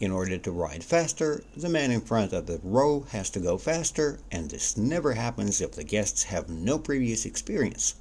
In 0.00 0.10
order 0.10 0.38
to 0.38 0.50
ride 0.50 0.82
faster, 0.82 1.44
the 1.56 1.68
man 1.68 1.92
in 1.92 2.00
front 2.00 2.32
of 2.32 2.46
the 2.46 2.58
row 2.64 3.06
has 3.10 3.30
to 3.30 3.38
go 3.38 3.56
faster, 3.56 4.18
and 4.28 4.50
this 4.50 4.76
never 4.76 5.12
happens 5.12 5.60
if 5.60 5.70
the 5.70 5.84
guests 5.84 6.24
have 6.24 6.48
no 6.48 6.80
previous 6.80 7.24
experience. 7.24 7.94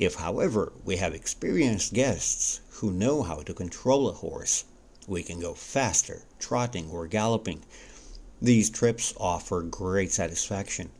If, 0.00 0.16
however, 0.16 0.72
we 0.84 0.96
have 0.96 1.14
experienced 1.14 1.92
guests 1.92 2.60
who 2.70 2.90
know 2.90 3.22
how 3.22 3.42
to 3.42 3.54
control 3.54 4.08
a 4.08 4.12
horse, 4.12 4.64
we 5.06 5.22
can 5.22 5.38
go 5.38 5.54
faster, 5.54 6.24
trotting 6.40 6.90
or 6.90 7.06
galloping. 7.06 7.62
These 8.42 8.68
trips 8.68 9.14
offer 9.18 9.62
great 9.62 10.10
satisfaction. 10.10 10.90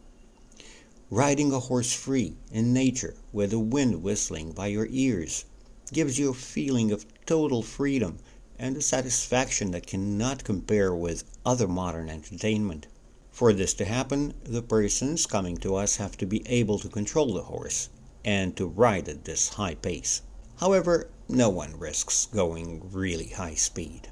Riding 1.11 1.53
a 1.53 1.59
horse 1.59 1.93
free 1.93 2.37
in 2.53 2.73
nature 2.73 3.17
with 3.33 3.51
the 3.51 3.59
wind 3.59 4.05
whistling 4.05 4.53
by 4.53 4.69
your 4.69 4.87
ears 4.91 5.45
gives 5.93 6.21
you 6.21 6.31
a 6.31 6.35
feeling 6.35 6.93
of 6.93 7.05
total 7.27 7.63
freedom 7.63 8.19
and 8.59 8.77
a 8.77 8.83
satisfaction 8.83 9.71
that 9.71 9.87
cannot 9.87 10.45
compare 10.45 10.95
with 10.95 11.25
other 11.47 11.69
modern 11.69 12.09
entertainment. 12.09 12.87
For 13.31 13.53
this 13.53 13.73
to 13.75 13.85
happen, 13.85 14.35
the 14.43 14.63
persons 14.63 15.27
coming 15.27 15.59
to 15.59 15.77
us 15.77 15.97
have 15.97 16.17
to 16.17 16.27
be 16.27 16.43
able 16.49 16.79
to 16.81 16.89
control 16.89 17.35
the 17.35 17.43
horse 17.43 17.89
and 18.25 18.57
to 18.57 18.67
ride 18.67 19.09
at 19.09 19.25
this 19.25 19.51
high 19.51 19.77
pace. 19.77 20.23
However, 20.59 21.09
no 21.29 21.49
one 21.49 21.79
risks 21.79 22.27
going 22.27 22.91
really 22.93 23.29
high 23.29 23.55
speed. 23.55 24.09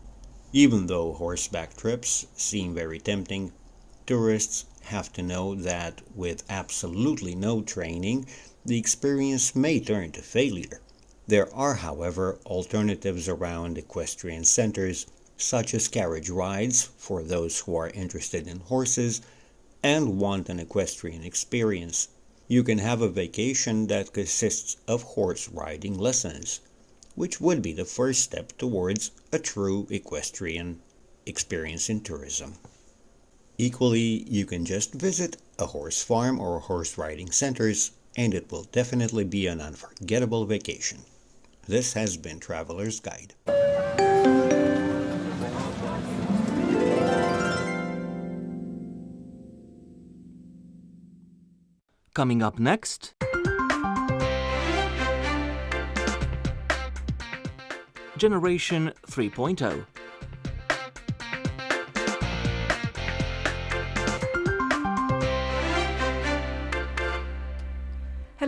Even 0.52 0.86
though 0.86 1.12
horseback 1.12 1.76
trips 1.76 2.26
seem 2.36 2.72
very 2.72 3.00
tempting, 3.00 3.52
tourists 4.06 4.66
have 4.82 5.12
to 5.14 5.22
know 5.22 5.56
that 5.56 6.02
with 6.14 6.44
absolutely 6.48 7.34
no 7.34 7.62
training, 7.62 8.26
the 8.64 8.78
experience 8.78 9.56
may 9.56 9.80
turn 9.80 10.12
to 10.12 10.22
failure. 10.22 10.80
There 11.28 11.52
are, 11.52 11.74
however, 11.74 12.38
alternatives 12.46 13.28
around 13.28 13.78
equestrian 13.78 14.44
centers, 14.44 15.06
such 15.36 15.74
as 15.74 15.88
carriage 15.88 16.30
rides 16.30 16.88
for 16.96 17.20
those 17.20 17.58
who 17.58 17.74
are 17.74 17.90
interested 17.90 18.46
in 18.46 18.60
horses 18.60 19.22
and 19.82 20.20
want 20.20 20.48
an 20.48 20.60
equestrian 20.60 21.24
experience. 21.24 22.06
You 22.46 22.62
can 22.62 22.78
have 22.78 23.02
a 23.02 23.08
vacation 23.08 23.88
that 23.88 24.12
consists 24.12 24.76
of 24.86 25.02
horse 25.02 25.48
riding 25.48 25.98
lessons, 25.98 26.60
which 27.16 27.40
would 27.40 27.60
be 27.60 27.72
the 27.72 27.84
first 27.84 28.22
step 28.22 28.56
towards 28.56 29.10
a 29.32 29.40
true 29.40 29.88
equestrian 29.90 30.80
experience 31.26 31.90
in 31.90 32.02
tourism. 32.02 32.54
Equally, 33.58 34.24
you 34.30 34.46
can 34.46 34.64
just 34.64 34.92
visit 34.92 35.38
a 35.58 35.66
horse 35.66 36.02
farm 36.02 36.38
or 36.38 36.60
horse 36.60 36.96
riding 36.96 37.32
centers, 37.32 37.90
and 38.16 38.32
it 38.32 38.52
will 38.52 38.62
definitely 38.70 39.24
be 39.24 39.48
an 39.48 39.60
unforgettable 39.60 40.44
vacation. 40.44 41.00
This 41.68 41.94
has 41.94 42.16
been 42.16 42.38
Traveler's 42.38 43.00
Guide. 43.00 43.34
Coming 52.14 52.40
up 52.40 52.60
next. 52.60 53.14
Generation 58.16 58.92
oh. 58.94 59.10
3.0. 59.10 59.86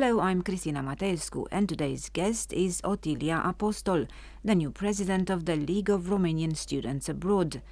Hello, 0.00 0.20
I'm 0.20 0.42
Cristina 0.42 0.80
Mateescu, 0.80 1.48
and 1.50 1.68
today's 1.68 2.08
guest 2.08 2.52
is 2.52 2.80
Otilia 2.82 3.44
Apostol, 3.44 4.06
the 4.44 4.54
new 4.54 4.70
president 4.70 5.28
of 5.28 5.44
the 5.44 5.56
League 5.56 5.90
of 5.90 6.02
Romanian 6.02 6.56
Students 6.56 7.08
Abroad. 7.08 7.62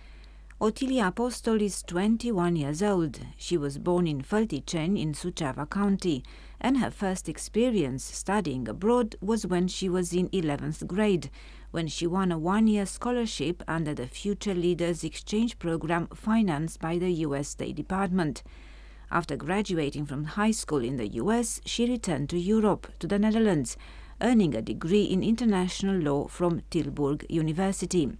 Otilia 0.61 1.07
Apostol 1.07 1.62
is 1.62 1.85
21 1.85 2.57
years 2.57 2.83
old. 2.83 3.21
She 3.37 3.57
was 3.57 3.79
born 3.79 4.09
in 4.09 4.23
Fălticeni 4.23 5.01
in 5.01 5.12
Suceava 5.12 5.71
County, 5.71 6.25
and 6.61 6.79
her 6.79 6.91
first 6.91 7.29
experience 7.29 8.03
studying 8.03 8.67
abroad 8.67 9.15
was 9.21 9.47
when 9.47 9.69
she 9.69 9.89
was 9.89 10.12
in 10.12 10.29
11th 10.31 10.85
grade, 10.89 11.31
when 11.71 11.87
she 11.87 12.09
won 12.09 12.33
a 12.33 12.39
one-year 12.39 12.87
scholarship 12.87 13.62
under 13.69 13.95
the 13.95 14.09
Future 14.09 14.55
Leaders 14.55 15.05
Exchange 15.05 15.61
Program 15.61 16.09
financed 16.09 16.81
by 16.81 16.99
the 16.99 17.12
US 17.12 17.47
State 17.51 17.77
Department. 17.77 18.43
After 19.11 19.37
graduating 19.37 20.07
from 20.07 20.25
high 20.25 20.51
school 20.51 20.83
in 20.83 20.97
the 20.97 21.09
US, 21.23 21.61
she 21.64 21.88
returned 21.88 22.29
to 22.31 22.38
Europe, 22.38 22.88
to 22.99 23.07
the 23.07 23.19
Netherlands, 23.19 23.77
earning 24.21 24.55
a 24.55 24.62
degree 24.62 25.05
in 25.05 25.23
international 25.23 25.97
law 25.97 26.27
from 26.27 26.62
Tilburg 26.71 27.25
University. 27.29 28.11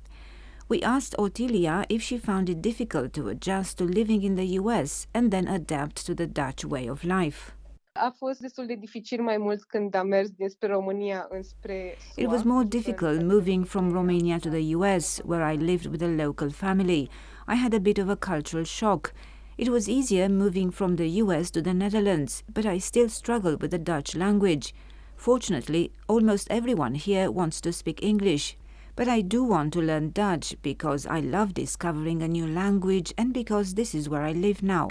We 0.69 0.83
asked 0.83 1.15
Otilia 1.19 1.85
if 1.89 2.03
she 2.03 2.19
found 2.19 2.49
it 2.49 2.63
difficult 2.63 3.13
to 3.15 3.29
adjust 3.29 3.79
to 3.79 3.85
living 3.85 4.23
in 4.23 4.37
the 4.37 4.59
US 4.61 5.07
and 5.15 5.31
then 5.31 5.49
adapt 5.49 6.07
to 6.07 6.15
the 6.15 6.27
Dutch 6.27 6.65
way 6.65 6.87
of 6.89 7.05
life. 7.05 7.53
A 7.99 8.11
fost 8.11 8.41
destul 8.41 8.67
de 8.67 8.75
dificil 8.75 9.23
mai 9.23 9.37
mult 9.37 9.65
când 9.65 9.95
am 9.95 10.07
mers 10.07 10.31
dinspre 10.31 10.67
România 10.69 11.27
înspre 11.31 11.97
SUA. 12.15 12.25
It 12.25 12.31
was 12.31 12.43
more 12.43 12.65
difficult 12.65 13.23
moving 13.23 13.65
from 13.65 13.93
Romania 13.93 14.39
to 14.39 14.49
the 14.49 14.75
US, 14.75 15.21
where 15.25 15.53
I 15.53 15.57
lived 15.57 15.87
with 15.87 16.03
a 16.03 16.25
local 16.25 16.51
family. 16.51 17.09
I 17.47 17.55
had 17.55 17.73
a 17.73 17.79
bit 17.79 17.99
of 17.99 18.09
a 18.09 18.17
cultural 18.17 18.65
shock. 18.65 19.13
It 19.59 19.71
was 19.71 19.89
easier 19.89 20.29
moving 20.29 20.71
from 20.71 20.97
the 20.97 21.09
US 21.23 21.51
to 21.53 21.63
the 21.63 21.73
Netherlands, 21.73 22.43
but 22.53 22.67
I 22.67 22.77
still 22.77 23.09
struggle 23.09 23.57
with 23.57 23.71
the 23.71 23.79
Dutch 23.79 24.15
language. 24.15 24.75
Fortunately, 25.17 25.93
almost 26.09 26.49
everyone 26.51 26.95
here 26.95 27.31
wants 27.31 27.63
to 27.63 27.73
speak 27.73 28.03
English. 28.03 28.59
But 28.97 29.09
I 29.09 29.23
do 29.23 29.43
want 29.43 29.73
to 29.73 29.81
learn 29.81 30.11
Dutch 30.11 30.57
because 30.61 31.07
I 31.07 31.21
love 31.21 31.55
discovering 31.55 32.23
a 32.23 32.29
new 32.29 32.47
language 32.47 33.15
and 33.17 33.33
because 33.33 33.73
this 33.73 33.95
is 33.95 34.11
where 34.11 34.21
I 34.21 34.33
live 34.33 34.63
now. 34.63 34.89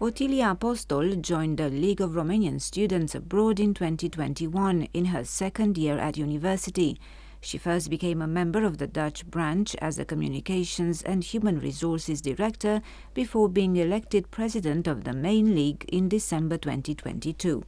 Otilia 0.00 0.52
Apostol 0.52 1.16
joined 1.16 1.58
the 1.58 1.68
League 1.68 2.00
of 2.00 2.12
Romanian 2.12 2.58
Students 2.58 3.14
Abroad 3.14 3.60
in 3.60 3.74
2021 3.74 4.88
in 4.94 5.06
her 5.06 5.24
second 5.24 5.76
year 5.76 5.98
at 5.98 6.16
university. 6.16 6.98
She 7.40 7.56
first 7.56 7.88
became 7.88 8.20
a 8.20 8.26
member 8.26 8.64
of 8.64 8.78
the 8.78 8.86
Dutch 8.86 9.24
branch 9.26 9.76
as 9.76 9.98
a 9.98 10.04
Communications 10.04 11.02
and 11.02 11.22
Human 11.22 11.60
Resources 11.60 12.20
Director 12.20 12.82
before 13.14 13.48
being 13.48 13.76
elected 13.76 14.30
president 14.30 14.86
of 14.88 15.04
the 15.04 15.12
main 15.12 15.54
league 15.54 15.84
in 15.88 16.08
December 16.08 16.58
2022. 16.58 17.64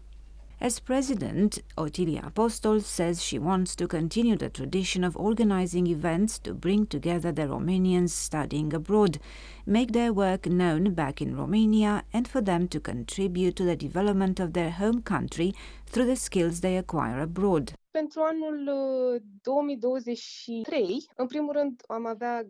As 0.63 0.79
president, 0.79 1.63
Otilia 1.79 2.27
Apostol 2.27 2.81
says 2.81 3.25
she 3.25 3.39
wants 3.39 3.75
to 3.77 3.89
continue 3.89 4.37
the 4.37 4.51
tradition 4.51 5.05
of 5.05 5.17
organizing 5.17 5.87
events 5.87 6.39
to 6.41 6.53
bring 6.53 6.85
together 6.85 7.33
the 7.33 7.49
Romanians 7.49 8.11
studying 8.11 8.75
abroad, 8.75 9.19
make 9.65 9.93
their 9.93 10.13
work 10.13 10.45
known 10.45 10.93
back 10.93 11.23
in 11.23 11.35
Romania, 11.35 12.05
and 12.13 12.29
for 12.29 12.43
them 12.43 12.69
to 12.69 12.79
contribute 12.79 13.57
to 13.57 13.65
the 13.65 13.77
development 13.77 14.39
of 14.39 14.53
their 14.53 14.71
home 14.71 15.01
country 15.01 15.55
through 15.87 16.05
the 16.05 16.17
skills 16.17 16.61
they 16.61 16.77
acquire 16.77 17.21
abroad. 17.21 17.73
Pentru 17.90 18.20
anul 18.20 18.70
uh, 19.14 19.22
2023, 19.42 21.05
în 21.16 21.26
primul 21.26 21.53
rând, 21.53 21.83
am 21.87 22.07
avea. 22.07 22.46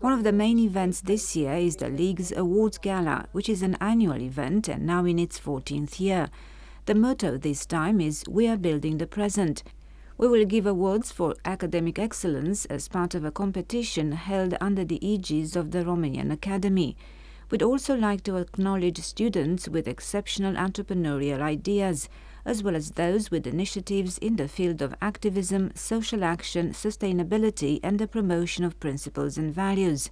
One 0.00 0.14
of 0.14 0.22
the 0.22 0.30
main 0.30 0.58
events 0.58 1.00
this 1.00 1.34
year 1.34 1.58
is 1.58 1.74
the 1.74 1.86
League's 1.86 2.36
Awards 2.36 2.78
Gala, 2.78 3.28
which 3.32 3.48
is 3.48 3.62
an 3.62 3.76
annual 3.78 4.20
event 4.20 4.68
and 4.68 4.82
now 4.86 5.04
in 5.06 5.18
its 5.18 5.40
14th 5.40 5.98
year. 5.98 6.30
The 6.84 6.94
motto 6.94 7.36
this 7.36 7.66
time 7.66 8.00
is 8.00 8.22
We 8.30 8.48
are 8.48 8.58
building 8.58 8.98
the 8.98 9.06
present. 9.06 9.62
We 10.18 10.28
will 10.28 10.46
give 10.46 10.66
awards 10.66 11.10
for 11.10 11.34
academic 11.44 11.98
excellence 11.98 12.64
as 12.66 12.88
part 12.88 13.14
of 13.16 13.24
a 13.24 13.32
competition 13.32 14.12
held 14.12 14.54
under 14.60 14.84
the 14.84 15.04
aegis 15.04 15.56
of 15.56 15.70
the 15.70 15.82
Romanian 15.82 16.30
Academy. 16.30 16.96
We'd 17.50 17.62
also 17.62 17.96
like 17.96 18.22
to 18.22 18.36
acknowledge 18.36 19.00
students 19.00 19.68
with 19.68 19.88
exceptional 19.88 20.54
entrepreneurial 20.54 21.40
ideas, 21.40 22.08
as 22.44 22.62
well 22.62 22.76
as 22.76 22.92
those 22.92 23.30
with 23.30 23.46
initiatives 23.46 24.18
in 24.18 24.36
the 24.36 24.48
field 24.48 24.82
of 24.82 24.94
activism, 25.00 25.70
social 25.74 26.22
action, 26.22 26.70
sustainability, 26.70 27.80
and 27.82 27.98
the 27.98 28.06
promotion 28.06 28.64
of 28.64 28.78
principles 28.80 29.38
and 29.38 29.54
values. 29.54 30.10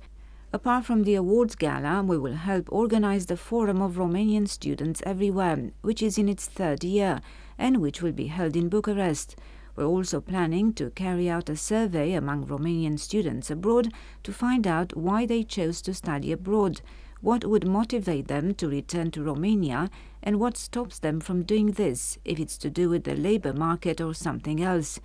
Apart 0.55 0.85
from 0.85 1.05
the 1.05 1.14
awards 1.14 1.55
gala, 1.55 2.03
we 2.03 2.18
will 2.18 2.35
help 2.35 2.71
organize 2.71 3.27
the 3.27 3.38
Forum 3.38 3.81
of 3.81 3.97
Romanian 3.97 4.47
Students 4.47 5.03
Everywhere, 5.07 5.71
which 5.81 6.03
is 6.03 6.18
in 6.18 6.29
its 6.29 6.47
third 6.47 6.85
year 6.85 7.21
and 7.59 7.79
which 7.79 8.03
will 8.03 8.12
be 8.12 8.27
held 8.27 8.55
in 8.55 8.68
Bucharest. 8.68 9.35
We're 9.77 9.87
also 9.87 10.21
planning 10.21 10.75
to 10.75 10.90
carry 10.90 11.31
out 11.31 11.49
a 11.49 11.57
survey 11.57 12.12
among 12.12 12.47
Romanian 12.47 12.99
students 12.99 13.51
abroad 13.51 13.92
to 14.25 14.33
find 14.33 14.66
out 14.66 14.95
why 14.95 15.25
they 15.25 15.42
chose 15.42 15.81
to 15.83 15.95
study 15.95 16.33
abroad, 16.33 16.83
what 17.23 17.47
would 17.47 17.66
motivate 17.66 18.29
them 18.29 18.53
to 18.57 18.68
return 18.68 19.11
to 19.12 19.23
Romania, 19.23 19.88
and 20.23 20.39
what 20.39 20.57
stops 20.57 20.99
them 20.99 21.21
from 21.21 21.43
doing 21.43 21.73
this, 21.73 22.19
if 22.25 22.39
it's 22.39 22.57
to 22.59 22.71
do 22.71 22.89
with 22.89 23.05
the 23.05 23.17
labor 23.17 23.53
market 23.53 24.01
or 24.01 24.15
something 24.15 24.63
else. 24.63 25.01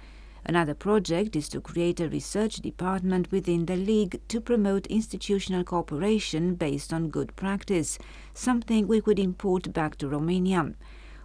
Another 0.46 0.74
project 0.74 1.36
is 1.36 1.50
to 1.50 1.60
create 1.60 2.00
a 2.00 2.08
research 2.08 2.58
department 2.58 3.32
within 3.32 3.66
the 3.66 3.76
League 3.76 4.22
to 4.30 4.40
promote 4.40 4.88
institutional 4.88 5.64
cooperation 5.64 6.56
based 6.56 6.94
on 6.94 7.10
good 7.10 7.36
practice, 7.36 8.00
something 8.34 8.88
we 8.88 9.02
could 9.02 9.20
import 9.20 9.74
back 9.74 9.98
to 9.98 10.08
Romania. 10.08 10.74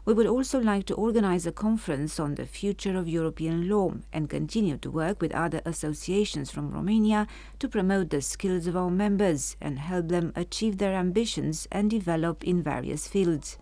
We 0.04 0.14
would 0.14 0.26
also 0.26 0.58
like 0.58 0.86
to 0.86 0.94
organize 0.94 1.46
a 1.46 1.52
conference 1.52 2.18
on 2.18 2.34
the 2.34 2.44
future 2.44 2.96
of 2.98 3.08
European 3.08 3.68
law 3.68 3.92
and 4.12 4.28
continue 4.28 4.76
to 4.78 4.90
work 4.90 5.22
with 5.22 5.32
other 5.32 5.62
associations 5.64 6.50
from 6.50 6.72
Romania 6.72 7.28
to 7.60 7.68
promote 7.68 8.10
the 8.10 8.20
skills 8.20 8.66
of 8.66 8.76
our 8.76 8.90
members 8.90 9.56
and 9.60 9.78
help 9.78 10.08
them 10.08 10.32
achieve 10.34 10.78
their 10.78 10.94
ambitions 10.94 11.68
and 11.70 11.88
develop 11.88 12.42
in 12.42 12.64
various 12.64 13.06
fields. 13.06 13.58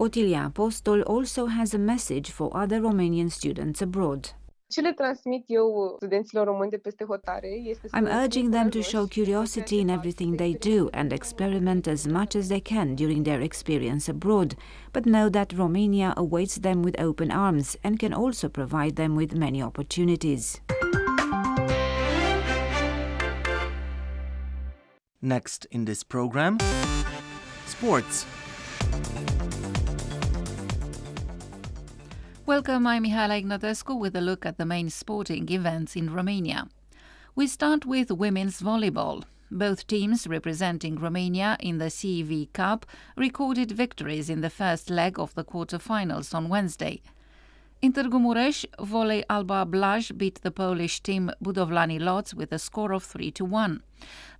Otilia 0.00 0.46
Apostol 0.46 1.02
also 1.02 1.46
has 1.46 1.74
a 1.74 1.78
message 1.78 2.30
for 2.30 2.56
other 2.56 2.80
Romanian 2.80 3.30
students 3.30 3.82
abroad. 3.82 4.30
Ce 4.72 4.80
le 4.80 4.92
transmit 4.92 5.44
eu 5.46 5.92
studenților 5.96 6.46
români 6.46 6.70
de 6.70 6.76
peste 6.76 7.04
hotare 7.04 7.48
este 7.64 7.88
să 7.88 7.96
I'm 7.96 8.24
urging 8.24 8.52
them 8.52 8.68
to 8.68 8.80
show 8.80 9.06
curiosity 9.06 9.78
in 9.78 9.88
everything 9.88 10.36
they 10.36 10.54
do 10.54 10.88
and 10.90 11.12
experiment 11.12 11.86
as 11.86 12.06
much 12.06 12.34
as 12.34 12.46
they 12.46 12.60
can 12.60 12.94
during 12.94 13.24
their 13.24 13.40
experience 13.40 14.10
abroad, 14.10 14.54
but 14.92 15.02
know 15.02 15.28
that 15.28 15.52
Romania 15.56 16.12
awaits 16.16 16.58
them 16.58 16.82
with 16.82 17.00
open 17.00 17.30
arms 17.30 17.76
and 17.82 17.98
can 17.98 18.14
also 18.14 18.48
provide 18.48 18.94
them 18.94 19.14
with 19.14 19.34
many 19.34 19.62
opportunities. 19.62 20.60
Next 25.20 25.66
in 25.70 25.84
this 25.84 26.02
program, 26.02 26.56
sports. 27.66 28.26
Welcome, 32.44 32.88
I'm 32.88 33.04
Mihaela 33.04 33.40
Ignatescu 33.40 33.96
with 33.96 34.16
a 34.16 34.20
look 34.20 34.44
at 34.44 34.58
the 34.58 34.66
main 34.66 34.90
sporting 34.90 35.48
events 35.48 35.94
in 35.94 36.12
Romania. 36.12 36.66
We 37.36 37.46
start 37.46 37.86
with 37.86 38.10
women's 38.10 38.60
volleyball. 38.60 39.22
Both 39.48 39.86
teams 39.86 40.26
representing 40.26 40.96
Romania 40.96 41.56
in 41.60 41.78
the 41.78 41.84
CEV 41.84 42.52
Cup 42.52 42.84
recorded 43.16 43.70
victories 43.70 44.28
in 44.28 44.40
the 44.40 44.50
first 44.50 44.90
leg 44.90 45.20
of 45.20 45.32
the 45.36 45.44
quarter-finals 45.44 46.34
on 46.34 46.48
Wednesday. 46.48 47.00
In 47.80 47.92
Târgu 47.92 48.18
Mureș, 48.18 48.64
Volley 48.80 49.24
Alba 49.30 49.64
Blaj 49.64 50.16
beat 50.18 50.40
the 50.42 50.50
Polish 50.50 51.00
team 51.00 51.30
Budowlani 51.42 52.00
Lodz 52.00 52.34
with 52.34 52.52
a 52.52 52.58
score 52.58 52.92
of 52.92 53.04
3 53.04 53.30
to 53.30 53.44
1. 53.44 53.82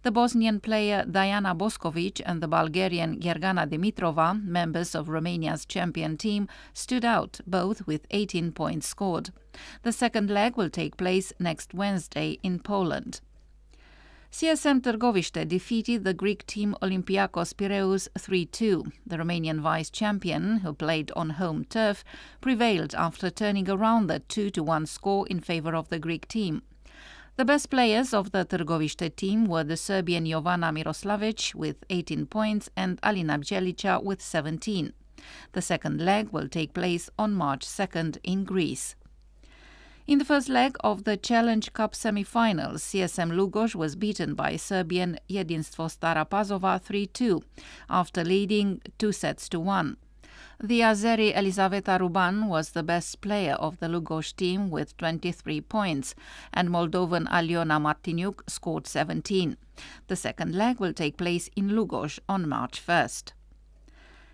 The 0.02 0.10
Bosnian 0.10 0.58
player 0.58 1.04
Diana 1.08 1.54
Boskovic 1.54 2.20
and 2.26 2.42
the 2.42 2.48
Bulgarian 2.48 3.20
Gergana 3.20 3.68
Dimitrova, 3.68 4.34
members 4.44 4.96
of 4.96 5.08
Romania's 5.08 5.64
champion 5.64 6.16
team, 6.16 6.48
stood 6.74 7.04
out, 7.04 7.40
both 7.46 7.86
with 7.86 8.08
18 8.10 8.50
points 8.50 8.88
scored. 8.88 9.30
The 9.84 9.92
second 9.92 10.28
leg 10.28 10.56
will 10.56 10.70
take 10.70 10.96
place 10.96 11.32
next 11.38 11.72
Wednesday 11.72 12.40
in 12.42 12.58
Poland. 12.58 13.20
CSM 14.32 14.80
Târgoviște 14.80 15.46
defeated 15.46 16.02
the 16.02 16.14
Greek 16.14 16.44
team 16.46 16.74
Olympiakos 16.82 17.54
Piraeus 17.54 18.08
3-2. 18.18 18.90
The 19.06 19.18
Romanian 19.18 19.60
vice 19.60 19.90
champion, 19.90 20.60
who 20.64 20.72
played 20.72 21.12
on 21.14 21.30
home 21.30 21.64
turf, 21.64 22.02
prevailed 22.40 22.92
after 22.96 23.30
turning 23.30 23.70
around 23.70 24.08
the 24.08 24.18
2-1 24.18 24.88
score 24.88 25.28
in 25.28 25.38
favor 25.38 25.76
of 25.76 25.90
the 25.90 26.00
Greek 26.00 26.26
team. 26.26 26.62
The 27.36 27.46
best 27.46 27.70
players 27.70 28.12
of 28.12 28.32
the 28.32 28.44
Târgoviște 28.44 29.16
team 29.16 29.46
were 29.46 29.64
the 29.64 29.78
Serbian 29.78 30.26
Jovana 30.26 30.70
Miroslavic 30.70 31.54
with 31.54 31.76
18 31.88 32.26
points 32.26 32.68
and 32.76 32.98
Alina 33.02 33.38
Bjelica 33.38 34.04
with 34.04 34.20
17. 34.20 34.92
The 35.52 35.62
second 35.62 36.02
leg 36.02 36.28
will 36.30 36.46
take 36.46 36.74
place 36.74 37.08
on 37.18 37.32
March 37.32 37.64
2nd 37.66 38.18
in 38.22 38.44
Greece. 38.44 38.96
In 40.06 40.18
the 40.18 40.26
first 40.26 40.50
leg 40.50 40.76
of 40.80 41.04
the 41.04 41.16
Challenge 41.16 41.72
Cup 41.72 41.94
semi-finals, 41.94 42.82
CSM 42.82 43.32
Lugoj 43.32 43.74
was 43.74 43.96
beaten 43.96 44.34
by 44.34 44.56
Serbian 44.56 45.18
Jedinstvo 45.30 45.88
Stara 45.88 46.28
Pazova 46.28 46.82
3-2 46.82 47.42
after 47.88 48.22
leading 48.22 48.82
two 48.98 49.12
sets 49.12 49.48
to 49.48 49.58
one. 49.58 49.96
The 50.60 50.80
Azeri 50.80 51.34
Elizaveta 51.34 51.98
Ruban 51.98 52.46
was 52.46 52.70
the 52.70 52.82
best 52.82 53.20
player 53.20 53.54
of 53.54 53.78
the 53.78 53.88
Lugoj 53.88 54.36
team 54.36 54.70
with 54.70 54.96
23 54.96 55.60
points, 55.62 56.14
and 56.52 56.68
Moldovan 56.68 57.26
Aliona 57.28 57.80
Martiniuk 57.80 58.48
scored 58.48 58.86
17. 58.86 59.56
The 60.06 60.16
second 60.16 60.54
leg 60.54 60.78
will 60.78 60.92
take 60.92 61.16
place 61.16 61.48
in 61.56 61.70
Lugoj 61.70 62.18
on 62.28 62.48
March 62.48 62.84
1st. 62.84 63.32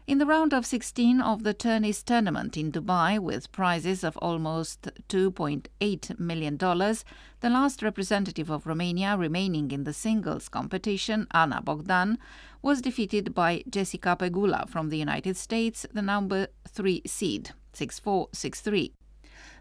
In 0.09 0.16
the 0.16 0.25
round 0.25 0.55
of 0.55 0.64
16 0.64 1.21
of 1.21 1.42
the 1.42 1.53
tennis 1.53 2.03
tournament 2.03 2.57
in 2.57 2.73
Dubai, 2.73 3.18
with 3.18 3.53
prizes 3.53 4.03
of 4.03 4.16
almost 4.23 4.88
$2.8 5.11 6.18
million, 6.18 6.57
the 6.57 7.51
last 7.51 7.83
representative 7.83 8.49
of 8.49 8.66
Romania 8.66 9.18
remaining 9.18 9.71
in 9.71 9.85
the 9.85 9.92
singles 9.92 10.49
competition, 10.49 11.27
Ana 11.33 11.61
Bogdan, 11.61 12.16
was 12.62 12.81
defeated 12.81 13.35
by 13.35 13.62
Jessica 13.68 14.16
Pegula 14.18 14.66
from 14.66 14.88
the 14.88 14.97
United 14.97 15.37
States, 15.37 15.85
the 15.92 16.01
number 16.01 16.47
3 16.66 17.03
seed, 17.05 17.51
6-4, 17.75 18.31
6-3. 18.31 18.92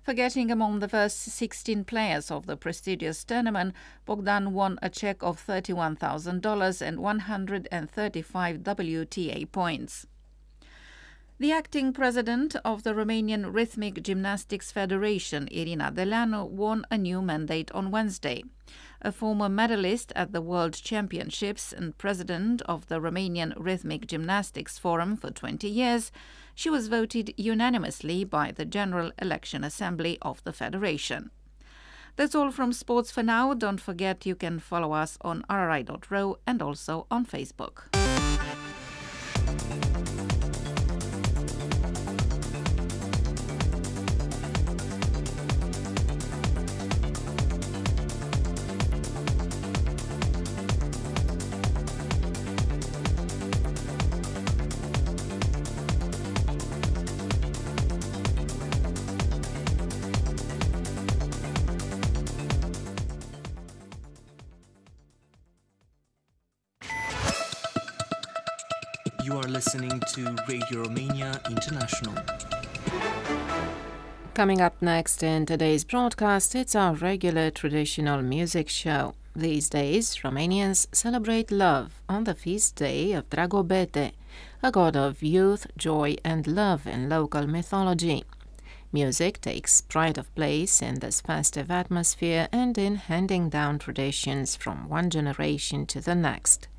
Forgetting 0.01 0.49
among 0.49 0.79
the 0.79 0.87
first 0.87 1.19
16 1.23 1.83
players 1.83 2.31
of 2.31 2.45
the 2.45 2.55
prestigious 2.55 3.25
tournament, 3.25 3.73
Bogdan 4.05 4.53
won 4.53 4.79
a 4.81 4.89
check 4.89 5.21
of 5.21 5.45
$31,000 5.45 6.81
and 6.81 6.99
135 7.01 8.57
WTA 8.59 9.51
points. 9.51 10.07
The 11.39 11.51
acting 11.51 11.93
president 11.93 12.55
of 12.65 12.81
the 12.81 12.95
Romanian 12.95 13.53
Rhythmic 13.53 14.01
Gymnastics 14.01 14.71
Federation, 14.71 15.47
Irina 15.51 15.91
Deleanu, 15.93 16.49
won 16.49 16.83
a 16.89 16.97
new 16.97 17.21
mandate 17.21 17.71
on 17.73 17.91
Wednesday. 17.91 18.43
A 19.03 19.11
former 19.11 19.47
medalist 19.47 20.11
at 20.15 20.31
the 20.31 20.41
World 20.41 20.73
Championships 20.73 21.71
and 21.71 21.95
president 21.99 22.63
of 22.63 22.87
the 22.87 22.99
Romanian 22.99 23.53
Rhythmic 23.55 24.07
Gymnastics 24.07 24.79
Forum 24.79 25.15
for 25.15 25.29
20 25.29 25.69
years, 25.69 26.11
she 26.55 26.71
was 26.71 26.87
voted 26.87 27.31
unanimously 27.37 28.23
by 28.23 28.51
the 28.51 28.65
General 28.65 29.11
Election 29.21 29.63
Assembly 29.63 30.17
of 30.23 30.43
the 30.43 30.53
Federation. 30.53 31.29
That's 32.15 32.33
all 32.33 32.49
from 32.49 32.73
sports 32.73 33.11
for 33.11 33.21
now. 33.21 33.53
Don't 33.53 33.79
forget 33.79 34.25
you 34.25 34.33
can 34.33 34.57
follow 34.57 34.91
us 34.91 35.19
on 35.21 35.45
rri.ro 35.51 36.39
and 36.47 36.63
also 36.63 37.05
on 37.11 37.27
Facebook. 37.27 37.93
Listening 69.67 70.01
to 70.13 70.33
Radio 70.47 70.83
Romania 70.83 71.41
International. 71.49 72.15
Coming 74.33 74.61
up 74.61 74.81
next 74.81 75.21
in 75.21 75.45
today's 75.45 75.83
broadcast, 75.83 76.55
it's 76.55 76.73
our 76.73 76.93
regular 76.93 77.51
traditional 77.51 78.21
music 78.21 78.69
show. 78.69 79.15
These 79.35 79.67
days, 79.69 80.15
Romanians 80.23 80.87
celebrate 80.95 81.51
love 81.51 82.01
on 82.07 82.23
the 82.23 82.33
feast 82.33 82.77
day 82.77 83.11
of 83.11 83.29
Dragobete, 83.29 84.13
a 84.63 84.71
god 84.71 84.95
of 84.95 85.21
youth, 85.21 85.67
joy, 85.75 86.15
and 86.23 86.47
love 86.47 86.87
in 86.87 87.09
local 87.09 87.45
mythology. 87.45 88.23
Music 88.93 89.41
takes 89.41 89.81
pride 89.81 90.17
of 90.17 90.33
place 90.33 90.81
in 90.81 90.99
this 90.99 91.19
festive 91.19 91.69
atmosphere 91.69 92.47
and 92.53 92.77
in 92.77 92.95
handing 92.95 93.49
down 93.49 93.79
traditions 93.79 94.55
from 94.55 94.87
one 94.87 95.09
generation 95.09 95.85
to 95.87 95.99
the 95.99 96.15
next. 96.15 96.69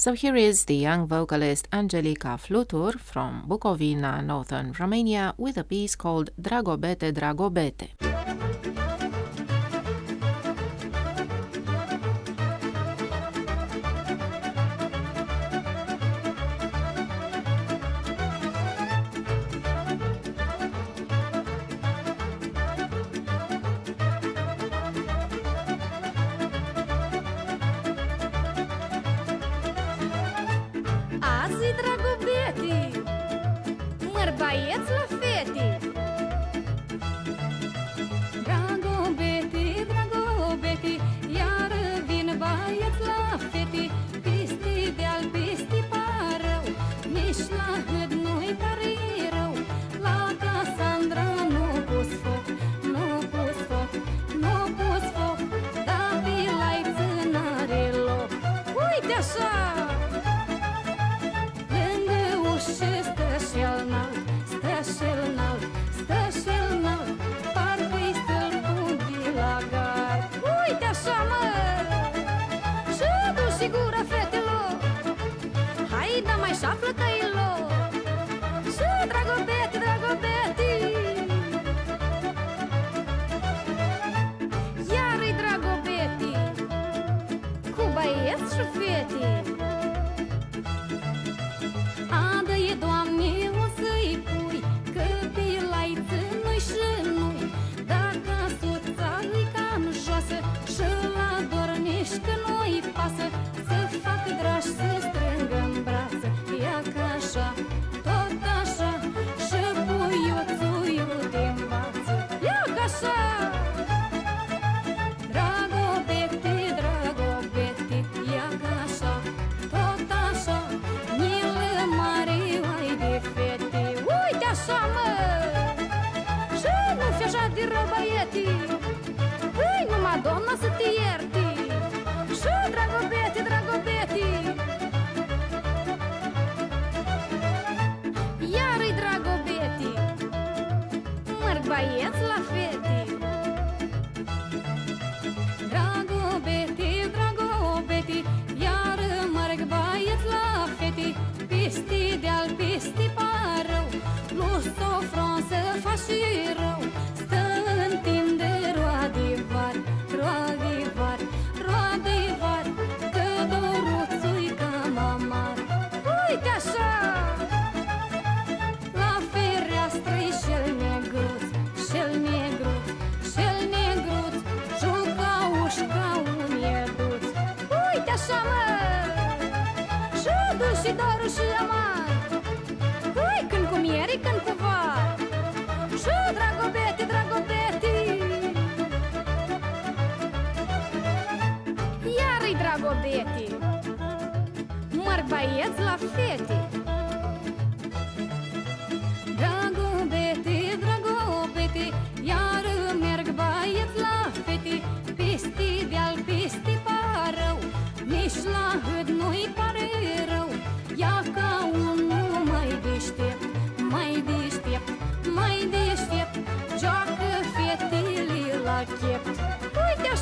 So 0.00 0.14
here 0.14 0.34
is 0.34 0.64
the 0.64 0.76
young 0.76 1.06
vocalist 1.06 1.68
Angelica 1.74 2.38
Flutur 2.38 2.98
from 2.98 3.44
Bucovina, 3.46 4.24
northern 4.24 4.72
Romania, 4.72 5.34
with 5.36 5.58
a 5.58 5.62
piece 5.62 5.94
called 5.94 6.30
Dragobete 6.40 7.12
Dragobete. 7.12 8.69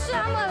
așa, 0.08 0.24
mă! 0.34 0.46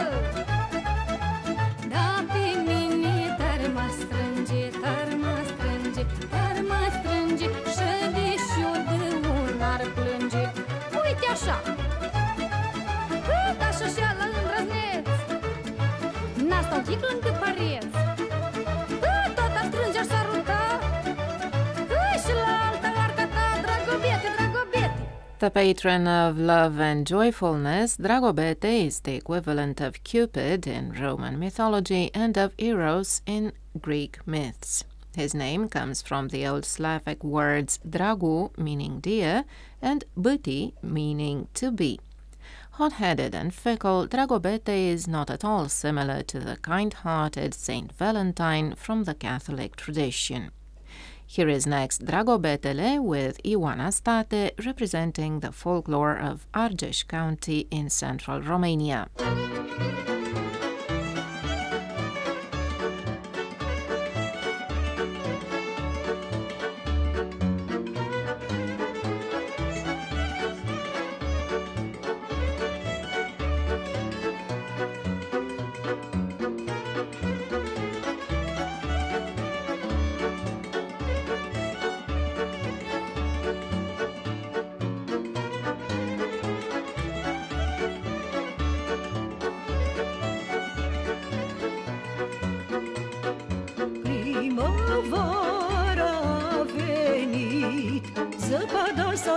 Da, 1.92 2.24
pe 2.32 2.44
mine 2.66 3.36
dar 3.38 3.60
mă 3.74 3.86
strânge, 3.98 4.62
dar 4.82 5.08
mă 5.22 5.34
strânge, 5.50 6.02
dar 6.32 6.56
mă 6.70 6.80
strânge 6.96 7.46
Și 7.74 7.90
deși 8.14 8.60
eu 8.64 8.74
de 8.88 9.28
un 9.28 9.62
ar 9.72 9.82
plânge 9.94 10.44
Uite 11.02 11.26
așa! 11.34 11.56
Cât 13.26 13.60
așa 13.68 13.86
și 13.94 14.00
la 14.18 14.26
îndrăzneț 14.26 15.08
N-a 16.48 16.60
stat 16.66 16.86
încât 17.12 17.34
pare 17.40 17.57
The 25.40 25.50
patron 25.52 26.08
of 26.08 26.36
love 26.36 26.80
and 26.80 27.06
joyfulness, 27.06 27.96
Dragobete 27.96 28.86
is 28.86 28.98
the 28.98 29.14
equivalent 29.14 29.80
of 29.80 30.02
Cupid 30.02 30.66
in 30.66 30.92
Roman 30.92 31.38
mythology 31.38 32.10
and 32.12 32.36
of 32.36 32.54
Eros 32.58 33.22
in 33.24 33.52
Greek 33.80 34.18
myths. 34.26 34.82
His 35.14 35.34
name 35.34 35.68
comes 35.68 36.02
from 36.02 36.28
the 36.28 36.44
Old 36.44 36.64
Slavic 36.64 37.22
words 37.22 37.78
dragu, 37.88 38.50
meaning 38.58 38.98
dear, 38.98 39.44
and 39.80 40.02
buti, 40.16 40.74
meaning 40.82 41.46
to 41.54 41.70
be. 41.70 42.00
Hot-headed 42.72 43.32
and 43.32 43.54
fickle, 43.54 44.08
Dragobete 44.08 44.88
is 44.88 45.06
not 45.06 45.30
at 45.30 45.44
all 45.44 45.68
similar 45.68 46.22
to 46.24 46.40
the 46.40 46.56
kind-hearted 46.56 47.54
Saint 47.54 47.92
Valentine 47.92 48.74
from 48.74 49.04
the 49.04 49.14
Catholic 49.14 49.76
tradition. 49.76 50.50
Here 51.30 51.50
is 51.50 51.66
next 51.66 52.06
Dragobetele 52.06 53.02
with 53.02 53.42
Ioana 53.42 53.92
State 53.92 54.54
representing 54.64 55.40
the 55.40 55.52
folklore 55.52 56.16
of 56.16 56.46
Argeș 56.54 57.06
County 57.06 57.66
in 57.70 57.90
central 57.90 58.40
Romania. 58.40 59.08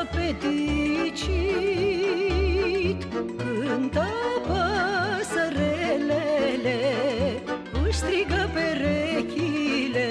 apeticit 0.01 1.39
Cântă 3.37 4.07
păsărelele 4.47 5.99
Își 7.85 7.97
strigă 7.97 8.49
perechile 8.53 10.09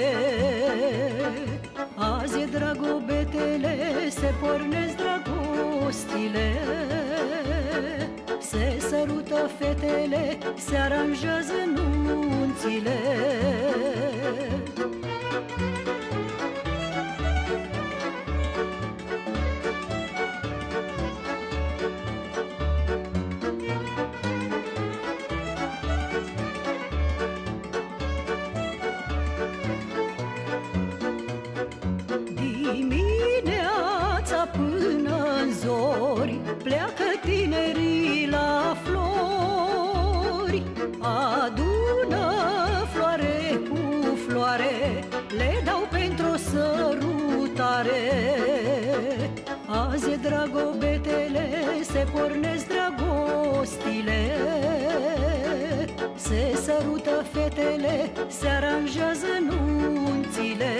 Azi 1.95 2.39
e 2.39 2.45
dragobetele 2.45 3.77
Se 4.09 4.33
pornesc 4.41 4.95
dragostile 4.95 6.47
Se 8.39 8.77
sărută 8.89 9.49
fetele 9.59 10.37
Se 10.55 10.75
aranjează 10.75 11.53
nunțile 11.75 12.99
Thank. 15.51 15.80
Se 58.31 58.47
aranjează 58.47 59.25
nunțile. 59.47 60.73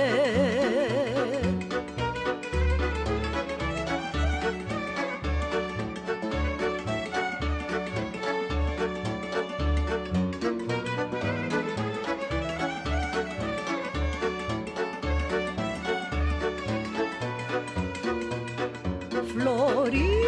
Florile 19.34 20.21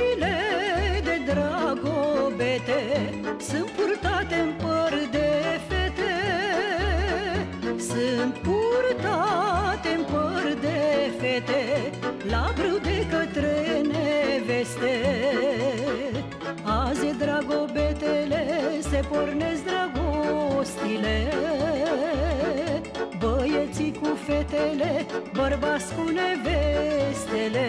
fete 11.24 11.92
La 12.30 12.52
brâu 12.56 12.78
de 12.78 13.06
către 13.10 13.82
neveste. 13.92 14.96
Azi 16.64 17.06
e 17.06 17.12
dragobetele 17.18 18.44
Se 18.80 19.00
pornesc 19.10 19.64
dragostile. 19.72 21.16
Băieții 23.20 23.94
cu 24.02 24.18
fetele 24.26 25.06
Bărbați 25.34 25.94
cu 25.96 26.04
nevestele. 26.20 27.68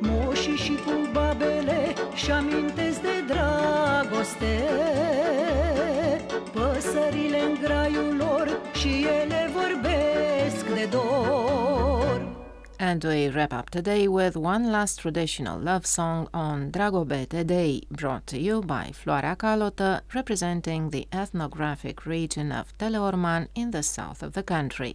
Moșii 0.00 0.56
și 0.56 0.74
cu 0.84 1.08
babele 1.12 1.94
Și 2.14 2.30
amintesc 2.30 3.00
de 3.00 3.16
dragoste. 3.26 4.54
Păsările 6.52 7.40
în 7.48 7.58
graiul 7.62 8.14
lor 8.18 8.60
Și 8.72 9.06
ele 9.22 9.50
vorbesc 9.54 10.64
de 10.74 10.88
dor 10.90 11.47
And 12.80 13.02
we 13.02 13.28
wrap 13.28 13.52
up 13.52 13.70
today 13.70 14.06
with 14.06 14.36
one 14.36 14.70
last 14.70 15.00
traditional 15.00 15.58
love 15.58 15.84
song 15.84 16.28
on 16.32 16.70
Dragobete 16.70 17.44
Day, 17.44 17.82
brought 17.90 18.26
to 18.28 18.38
you 18.38 18.62
by 18.62 18.92
Floarea 18.92 19.36
Calotă, 19.36 20.02
representing 20.14 20.90
the 20.90 21.08
ethnographic 21.12 22.06
region 22.06 22.52
of 22.52 22.72
Teleorman 22.78 23.48
in 23.56 23.72
the 23.72 23.82
south 23.82 24.22
of 24.22 24.34
the 24.34 24.44
country. 24.44 24.94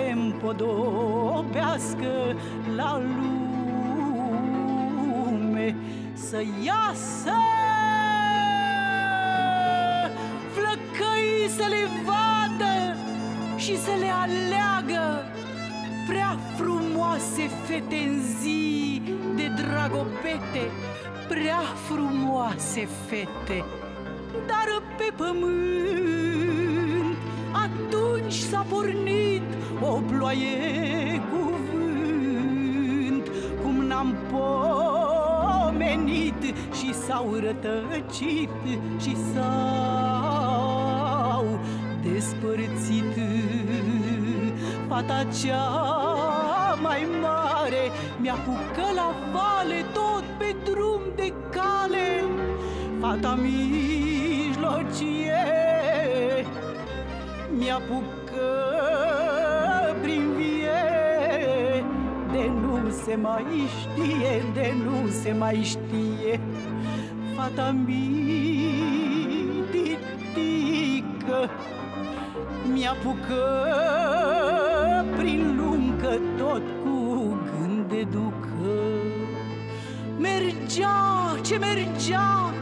Se 0.00 0.12
împodobească 0.12 2.36
la 2.76 3.00
lume, 5.18 5.76
să 6.14 6.42
iasă. 6.64 7.34
Flăcăi 10.54 11.48
să 11.56 11.66
le 11.68 11.88
vadă 12.04 12.96
și 13.56 13.78
să 13.78 13.90
le 13.98 14.10
aleagă 14.22 15.24
prea 16.08 16.38
frumoase 16.56 17.50
fete 17.66 17.96
în 18.08 18.20
zi 18.40 19.02
de 19.36 19.46
dragopete, 19.62 20.64
prea 21.28 21.60
frumoase 21.88 22.88
fete, 23.06 23.64
dar 24.46 24.82
pe 24.96 25.12
pământ 25.16 26.39
atunci 27.64 28.32
s-a 28.32 28.66
pornit 28.68 29.42
o 29.80 30.00
ploaie 30.06 31.22
cu 31.30 31.50
vânt, 31.70 33.30
cum 33.62 33.84
n-am 33.86 34.16
pomenit 34.30 36.42
și 36.74 36.94
s-au 36.94 37.36
rătăcit 37.40 38.50
și 39.00 39.16
s-au 39.32 40.60
despărțit. 42.02 43.18
Fata 44.88 45.24
cea 45.42 45.68
mai 46.82 47.06
mare 47.20 47.90
mi-apucă 48.20 48.86
la 48.94 49.14
vale 49.32 49.84
tot 49.92 50.24
pe 50.38 50.56
drum 50.64 51.00
de 51.16 51.32
cale. 51.50 52.24
Fata 53.00 53.34
mijlocie 53.34 53.99
mi-apucă 57.60 58.48
prin 60.00 60.32
vie. 60.36 60.82
De 62.32 62.50
nu 62.60 62.90
se 63.04 63.14
mai 63.16 63.44
știe, 63.80 64.44
de 64.52 64.72
nu 64.84 65.08
se 65.08 65.32
mai 65.38 65.60
știe. 65.62 66.40
Fata 67.36 67.74
mititică 67.86 68.20
mi-apucă 72.72 73.44
prin 75.16 75.56
luncă 75.56 76.18
tot 76.38 76.62
cu 76.82 77.38
gând 77.44 77.88
de 77.88 78.06
ducă. 78.10 78.74
Mergea, 80.18 81.36
ce 81.42 81.58
mergea, 81.58 82.52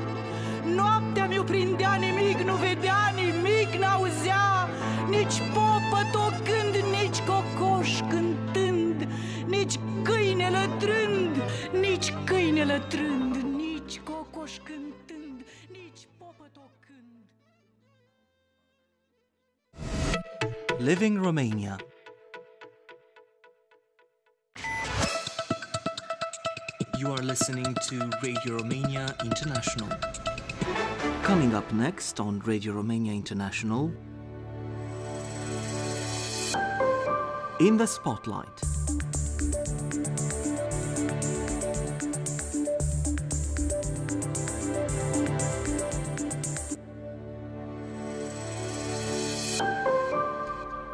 noaptea 0.77 1.27
mi-o 1.27 1.43
prindea 1.43 1.95
nimic, 1.95 2.39
nu 2.41 2.55
vedea 2.55 3.13
nimic, 3.15 3.81
n-auzea, 3.81 4.58
nici 5.09 5.39
popă 5.55 6.01
tocând, 6.13 6.75
nici 6.75 7.21
cocoș 7.21 8.01
cântând, 8.09 9.09
nici 9.47 9.79
câine 10.03 10.51
lătrând, 10.51 11.37
nici 11.81 12.13
câine 12.25 12.65
lătrând, 12.65 13.35
nici 13.37 13.99
cocoș 13.99 14.53
cântând, 14.63 15.45
nici 15.71 16.09
popă 16.19 16.51
tocând. 16.53 17.27
Living 20.79 21.23
Romania. 21.23 21.77
You 27.01 27.13
are 27.13 27.23
listening 27.23 27.79
to 27.89 27.95
Radio 28.23 28.57
Romania 28.57 29.15
International. 29.25 29.99
Coming 31.25 31.55
up 31.55 31.71
next 31.71 32.19
on 32.19 32.43
Radio 32.45 32.73
Romania 32.73 33.13
International, 33.13 33.91
In 37.61 37.77
the 37.77 37.89
Spotlight. 37.89 38.47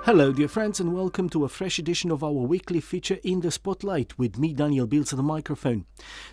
Hello, 0.04 0.32
dear 0.32 0.48
friends, 0.48 0.80
and 0.80 0.94
welcome 0.94 1.28
to 1.28 1.44
a 1.44 1.50
fresh 1.50 1.78
edition 1.78 2.10
of 2.10 2.24
our 2.24 2.30
weekly 2.32 2.80
feature 2.80 3.18
In 3.22 3.40
the 3.40 3.50
Spotlight 3.50 4.18
with 4.18 4.38
me, 4.38 4.54
Daniel 4.54 4.86
Bills, 4.86 5.12
at 5.12 5.18
the 5.18 5.22
microphone. 5.22 5.84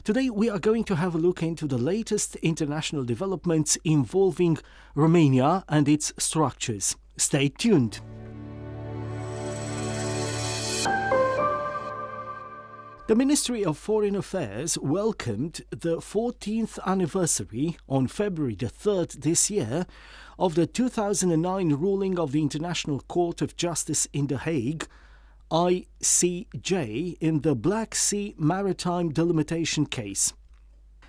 Today, 0.05 0.29
we 0.29 0.49
are 0.49 0.59
going 0.59 0.86
to 0.86 0.95
have 0.95 1.13
a 1.13 1.17
look 1.17 1.43
into 1.43 1.67
the 1.67 1.77
latest 1.77 2.38
international 2.38 3.03
developments 3.03 3.77
involving 3.84 4.57
Romania 4.95 5.65
and 5.67 5.89
its 5.89 6.13
structures. 6.17 6.95
Stay 7.17 7.49
tuned. 7.49 7.99
The 13.12 13.18
Ministry 13.18 13.66
of 13.66 13.78
Foreign 13.78 14.16
Affairs 14.16 14.78
welcomed 14.78 15.64
the 15.70 15.97
14th 15.97 16.80
anniversary 16.86 17.76
on 17.89 18.07
February 18.07 18.55
the 18.55 18.68
3rd 18.68 19.24
this 19.24 19.51
year 19.51 19.86
of 20.39 20.55
the 20.55 20.66
2009 20.66 21.74
ruling 21.74 22.18
of 22.18 22.32
the 22.32 22.41
International 22.41 23.01
Court 23.01 23.41
of 23.41 23.57
Justice 23.57 24.07
in 24.14 24.28
The 24.28 24.38
Hague, 24.38 24.88
ICJ, 25.51 27.18
in 27.20 27.41
the 27.41 27.53
Black 27.53 27.95
Sea 27.95 28.34
Maritime 28.38 29.09
Delimitation 29.09 29.88
case. 29.88 30.32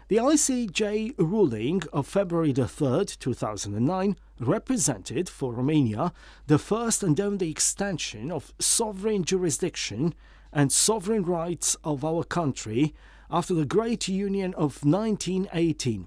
The 0.09 0.17
ICJ 0.17 1.15
ruling 1.19 1.85
of 1.93 2.09
February 2.09 2.53
the 2.53 2.63
3rd, 2.63 3.17
2009, 3.21 4.17
represented 4.41 5.29
for 5.29 5.55
Romania 5.55 6.13
the 6.49 6.59
first 6.59 7.05
and 7.05 7.21
only 7.21 7.49
extension 7.49 8.33
of 8.33 8.53
sovereign 8.59 9.23
jurisdiction 9.23 10.17
and 10.53 10.71
sovereign 10.71 11.25
rights 11.25 11.77
of 11.85 12.05
our 12.05 12.25
country 12.25 12.95
after 13.31 13.55
the 13.55 13.65
Great 13.65 14.09
Union 14.09 14.53
of 14.55 14.85
1918. 14.85 16.07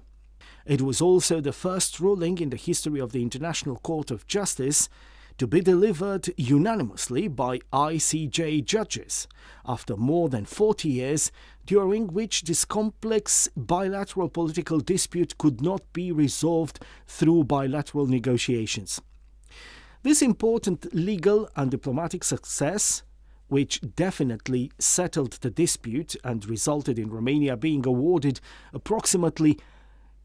It 0.64 0.82
was 0.82 1.00
also 1.00 1.40
the 1.40 1.52
first 1.52 2.00
ruling 2.00 2.38
in 2.38 2.50
the 2.50 2.56
history 2.56 3.00
of 3.00 3.12
the 3.12 3.22
International 3.22 3.76
Court 3.76 4.10
of 4.10 4.26
Justice 4.26 4.88
to 5.38 5.46
be 5.46 5.60
delivered 5.60 6.32
unanimously 6.36 7.28
by 7.28 7.58
ICJ 7.72 8.64
judges 8.64 9.28
after 9.66 9.96
more 9.96 10.28
than 10.28 10.44
40 10.44 10.88
years, 10.88 11.30
during 11.66 12.08
which 12.08 12.42
this 12.42 12.64
complex 12.64 13.48
bilateral 13.56 14.28
political 14.28 14.80
dispute 14.80 15.36
could 15.36 15.60
not 15.60 15.82
be 15.92 16.10
resolved 16.10 16.80
through 17.06 17.44
bilateral 17.44 18.06
negotiations. 18.06 19.00
This 20.02 20.22
important 20.22 20.94
legal 20.94 21.50
and 21.56 21.70
diplomatic 21.70 22.24
success, 22.24 23.02
which 23.48 23.80
definitely 23.94 24.70
settled 24.78 25.32
the 25.32 25.50
dispute 25.50 26.16
and 26.24 26.46
resulted 26.46 26.98
in 26.98 27.10
Romania 27.10 27.56
being 27.56 27.86
awarded 27.86 28.40
approximately 28.72 29.58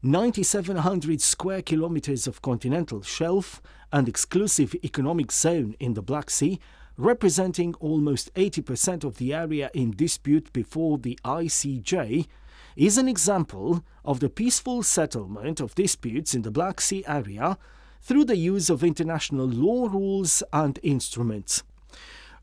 9,700 0.02 1.20
square 1.20 1.62
kilometers 1.62 2.26
of 2.26 2.42
continental 2.42 3.02
shelf 3.02 3.62
and 3.92 4.08
exclusive 4.08 4.74
economic 4.82 5.30
zone 5.30 5.76
in 5.78 5.94
the 5.94 6.02
Black 6.02 6.28
Sea, 6.28 6.58
representing 6.96 7.74
almost 7.74 8.34
80% 8.34 9.04
of 9.04 9.18
the 9.18 9.32
area 9.32 9.70
in 9.72 9.92
dispute 9.92 10.52
before 10.52 10.98
the 10.98 11.18
ICJ, 11.24 12.26
is 12.74 12.98
an 12.98 13.08
example 13.08 13.84
of 14.04 14.18
the 14.20 14.30
peaceful 14.30 14.82
settlement 14.82 15.60
of 15.60 15.74
disputes 15.74 16.34
in 16.34 16.42
the 16.42 16.50
Black 16.50 16.80
Sea 16.80 17.04
area 17.06 17.56
through 18.00 18.24
the 18.24 18.36
use 18.36 18.68
of 18.68 18.82
international 18.82 19.46
law 19.46 19.86
rules 19.86 20.42
and 20.52 20.80
instruments. 20.82 21.62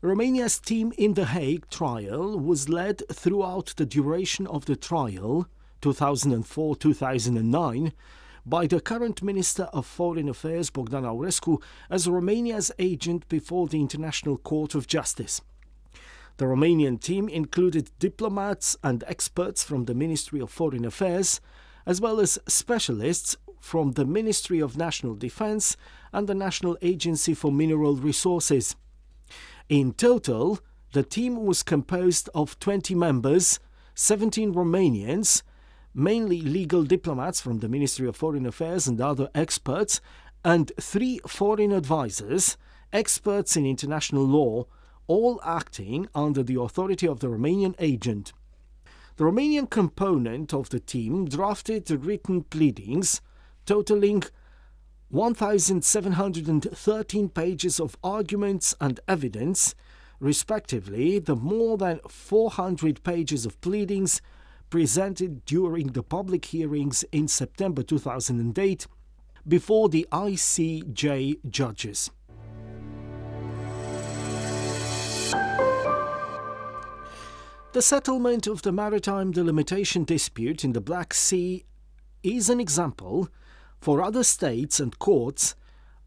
Romania's 0.02 0.58
team 0.58 0.94
in 0.96 1.12
The 1.12 1.26
Hague 1.26 1.68
trial 1.68 2.38
was 2.40 2.70
led 2.70 3.02
throughout 3.12 3.74
the 3.76 3.84
duration 3.84 4.46
of 4.46 4.64
the 4.64 4.74
trial 4.74 5.46
2004 5.82 6.76
2009 6.76 7.92
by 8.46 8.66
the 8.66 8.80
current 8.80 9.22
Minister 9.22 9.64
of 9.74 9.84
Foreign 9.84 10.30
Affairs 10.30 10.70
Bogdan 10.70 11.04
Aurescu 11.04 11.60
as 11.90 12.08
Romania's 12.08 12.72
agent 12.78 13.28
before 13.28 13.68
the 13.68 13.78
International 13.78 14.38
Court 14.38 14.74
of 14.74 14.86
Justice. 14.86 15.42
The 16.38 16.46
Romanian 16.46 16.98
team 16.98 17.28
included 17.28 17.90
diplomats 17.98 18.78
and 18.82 19.04
experts 19.06 19.62
from 19.62 19.84
the 19.84 19.94
Ministry 19.94 20.40
of 20.40 20.48
Foreign 20.48 20.86
Affairs, 20.86 21.42
as 21.84 22.00
well 22.00 22.20
as 22.20 22.38
specialists 22.48 23.36
from 23.60 23.92
the 23.92 24.06
Ministry 24.06 24.60
of 24.60 24.78
National 24.78 25.14
Defense 25.14 25.76
and 26.10 26.26
the 26.26 26.34
National 26.34 26.78
Agency 26.80 27.34
for 27.34 27.52
Mineral 27.52 27.96
Resources. 27.96 28.76
In 29.70 29.92
total, 29.92 30.58
the 30.94 31.04
team 31.04 31.46
was 31.46 31.62
composed 31.62 32.28
of 32.34 32.58
20 32.58 32.92
members, 32.96 33.60
17 33.94 34.52
Romanians, 34.52 35.44
mainly 35.94 36.40
legal 36.40 36.82
diplomats 36.82 37.40
from 37.40 37.60
the 37.60 37.68
Ministry 37.68 38.08
of 38.08 38.16
Foreign 38.16 38.46
Affairs 38.46 38.88
and 38.88 39.00
other 39.00 39.30
experts, 39.32 40.00
and 40.44 40.72
three 40.80 41.20
foreign 41.24 41.70
advisors, 41.70 42.56
experts 42.92 43.56
in 43.56 43.64
international 43.64 44.24
law, 44.24 44.66
all 45.06 45.40
acting 45.44 46.08
under 46.16 46.42
the 46.42 46.60
authority 46.60 47.06
of 47.06 47.20
the 47.20 47.28
Romanian 47.28 47.76
agent. 47.78 48.32
The 49.18 49.24
Romanian 49.24 49.70
component 49.70 50.52
of 50.52 50.70
the 50.70 50.80
team 50.80 51.28
drafted 51.28 51.88
written 51.92 52.42
pleadings 52.42 53.20
totaling 53.66 54.24
1,713 55.10 57.28
pages 57.30 57.80
of 57.80 57.96
arguments 58.02 58.74
and 58.80 58.98
evidence, 59.08 59.74
respectively, 60.20 61.18
the 61.18 61.34
more 61.34 61.76
than 61.76 61.98
400 62.08 63.02
pages 63.02 63.44
of 63.44 63.60
pleadings 63.60 64.22
presented 64.70 65.44
during 65.44 65.88
the 65.88 66.04
public 66.04 66.44
hearings 66.44 67.02
in 67.10 67.26
September 67.26 67.82
2008 67.82 68.86
before 69.48 69.88
the 69.88 70.06
ICJ 70.12 71.38
judges. 71.50 72.12
The 77.72 77.82
settlement 77.82 78.46
of 78.46 78.62
the 78.62 78.70
maritime 78.70 79.32
delimitation 79.32 80.04
dispute 80.04 80.62
in 80.62 80.72
the 80.72 80.80
Black 80.80 81.14
Sea 81.14 81.64
is 82.22 82.48
an 82.48 82.60
example 82.60 83.28
for 83.80 84.02
other 84.02 84.22
states 84.22 84.78
and 84.78 84.98
courts, 84.98 85.54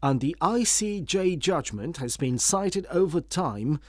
and 0.02 0.20
the 0.20 0.36
ICJ 0.40 1.38
judgment 1.38 1.96
has 1.96 2.16
been 2.16 2.38
cited 2.38 2.86
over 2.90 3.20
time 3.20 3.80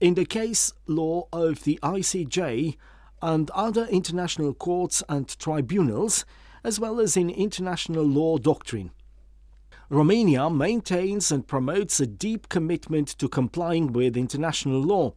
in 0.00 0.14
the 0.14 0.24
case 0.24 0.72
law 0.86 1.28
of 1.32 1.64
the 1.64 1.78
ICJ 1.82 2.76
and 3.22 3.50
other 3.50 3.86
international 3.86 4.54
courts 4.54 5.02
and 5.08 5.38
tribunals, 5.38 6.24
as 6.62 6.78
well 6.78 7.00
as 7.00 7.16
in 7.16 7.30
international 7.30 8.04
law 8.04 8.38
doctrine. 8.38 8.90
Romania 9.90 10.48
maintains 10.48 11.30
and 11.30 11.46
promotes 11.46 12.00
a 12.00 12.06
deep 12.06 12.48
commitment 12.48 13.08
to 13.08 13.28
complying 13.28 13.92
with 13.92 14.16
international 14.16 14.80
law. 14.80 15.14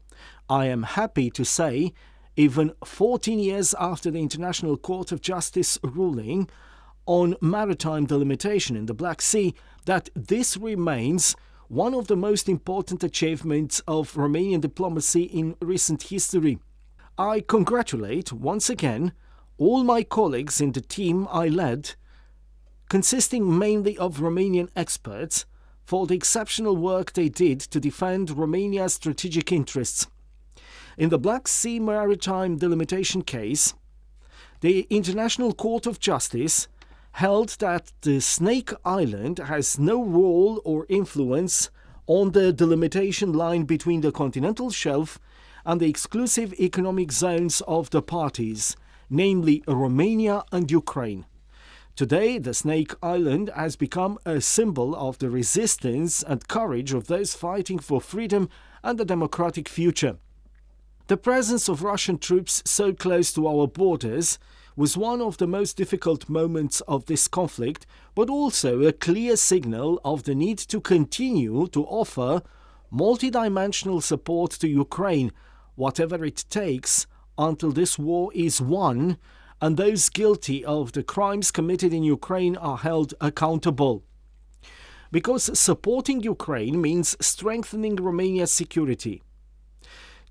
I 0.49 0.65
am 0.65 0.83
happy 0.83 1.29
to 1.31 1.45
say, 1.45 1.93
even 2.35 2.73
14 2.85 3.39
years 3.39 3.73
after 3.79 4.11
the 4.11 4.21
International 4.21 4.77
Court 4.77 5.11
of 5.11 5.21
Justice 5.21 5.79
ruling 5.83 6.49
on 7.07 7.35
maritime 7.41 8.05
delimitation 8.05 8.75
in 8.75 8.85
the 8.85 8.93
Black 8.93 9.21
Sea, 9.21 9.55
that 9.85 10.09
this 10.15 10.55
remains 10.55 11.35
one 11.67 11.93
of 11.93 12.07
the 12.07 12.15
most 12.15 12.47
important 12.47 13.03
achievements 13.03 13.81
of 13.87 14.13
Romanian 14.13 14.61
diplomacy 14.61 15.23
in 15.23 15.55
recent 15.61 16.03
history. 16.03 16.59
I 17.17 17.39
congratulate 17.41 18.31
once 18.31 18.69
again 18.69 19.13
all 19.57 19.83
my 19.83 20.03
colleagues 20.03 20.61
in 20.61 20.73
the 20.73 20.81
team 20.81 21.27
I 21.31 21.47
led, 21.47 21.95
consisting 22.89 23.57
mainly 23.57 23.97
of 23.97 24.19
Romanian 24.19 24.69
experts, 24.75 25.45
for 25.83 26.05
the 26.05 26.15
exceptional 26.15 26.75
work 26.75 27.13
they 27.13 27.29
did 27.29 27.59
to 27.61 27.79
defend 27.79 28.29
Romania's 28.29 28.93
strategic 28.93 29.51
interests. 29.51 30.07
In 30.97 31.09
the 31.09 31.17
Black 31.17 31.47
Sea 31.47 31.79
Maritime 31.79 32.57
Delimitation 32.57 33.21
case, 33.21 33.73
the 34.61 34.87
International 34.89 35.53
Court 35.53 35.85
of 35.85 35.99
Justice 35.99 36.67
held 37.17 37.49
that 37.57 37.91
the 38.01 38.19
Snake 38.19 38.71
Island 38.85 39.39
has 39.39 39.79
no 39.79 40.03
role 40.03 40.61
or 40.63 40.85
influence 40.87 41.71
on 42.05 42.33
the 42.33 42.53
delimitation 42.53 43.33
line 43.33 43.63
between 43.63 44.01
the 44.01 44.11
continental 44.11 44.69
shelf 44.69 45.17
and 45.65 45.81
the 45.81 45.89
exclusive 45.89 46.53
economic 46.59 47.11
zones 47.11 47.61
of 47.61 47.89
the 47.89 48.03
parties, 48.03 48.77
namely 49.09 49.63
Romania 49.67 50.43
and 50.51 50.69
Ukraine. 50.69 51.25
Today, 51.95 52.37
the 52.37 52.53
Snake 52.53 52.93
Island 53.01 53.49
has 53.55 53.75
become 53.75 54.19
a 54.23 54.39
symbol 54.39 54.95
of 54.95 55.17
the 55.17 55.31
resistance 55.31 56.21
and 56.21 56.47
courage 56.47 56.93
of 56.93 57.07
those 57.07 57.33
fighting 57.33 57.79
for 57.79 57.99
freedom 57.99 58.47
and 58.83 59.01
a 59.01 59.05
democratic 59.05 59.67
future. 59.67 60.17
The 61.07 61.17
presence 61.17 61.67
of 61.67 61.81
Russian 61.81 62.19
troops 62.19 62.61
so 62.63 62.93
close 62.93 63.33
to 63.33 63.47
our 63.47 63.65
borders 63.65 64.37
was 64.77 64.95
one 64.95 65.21
of 65.21 65.37
the 65.37 65.47
most 65.47 65.75
difficult 65.75 66.29
moments 66.29 66.81
of 66.81 67.07
this 67.07 67.27
conflict, 67.27 67.87
but 68.13 68.29
also 68.29 68.83
a 68.83 68.93
clear 68.93 69.35
signal 69.35 69.99
of 70.05 70.23
the 70.23 70.35
need 70.35 70.59
to 70.59 70.79
continue 70.79 71.67
to 71.69 71.83
offer 71.85 72.43
multidimensional 72.93 74.01
support 74.01 74.51
to 74.51 74.67
Ukraine, 74.67 75.31
whatever 75.75 76.23
it 76.23 76.45
takes, 76.49 77.07
until 77.39 77.71
this 77.71 77.97
war 77.97 78.31
is 78.35 78.61
won 78.61 79.17
and 79.59 79.75
those 79.75 80.09
guilty 80.09 80.63
of 80.63 80.91
the 80.91 81.01
crimes 81.01 81.49
committed 81.49 81.91
in 81.91 82.03
Ukraine 82.03 82.55
are 82.57 82.77
held 82.77 83.15
accountable. 83.19 84.03
Because 85.11 85.57
supporting 85.57 86.21
Ukraine 86.21 86.79
means 86.79 87.17
strengthening 87.19 87.95
Romania's 87.95 88.51
security. 88.51 89.23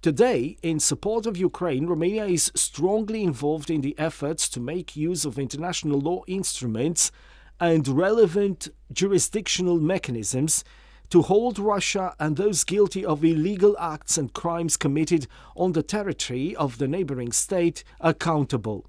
Today, 0.07 0.57
in 0.62 0.78
support 0.78 1.26
of 1.26 1.36
Ukraine, 1.36 1.88
Romania 1.88 2.26
is 2.26 2.52
strongly 2.54 3.24
involved 3.24 3.70
in 3.70 3.80
the 3.80 3.98
efforts 3.98 4.48
to 4.50 4.61
make 4.61 4.94
use 4.94 5.24
of 5.24 5.36
international 5.36 5.98
law 5.98 6.22
instruments 6.28 7.11
and 7.59 7.88
relevant 7.88 8.68
jurisdictional 8.92 9.80
mechanisms 9.80 10.62
to 11.11 11.22
hold 11.22 11.59
Russia 11.59 12.14
and 12.20 12.36
those 12.36 12.62
guilty 12.62 13.04
of 13.04 13.24
illegal 13.24 13.76
acts 13.80 14.16
and 14.16 14.32
crimes 14.32 14.76
committed 14.76 15.26
on 15.57 15.72
the 15.72 15.82
territory 15.82 16.54
of 16.54 16.78
the 16.78 16.86
neighboring 16.86 17.32
state 17.32 17.82
accountable. 18.00 18.86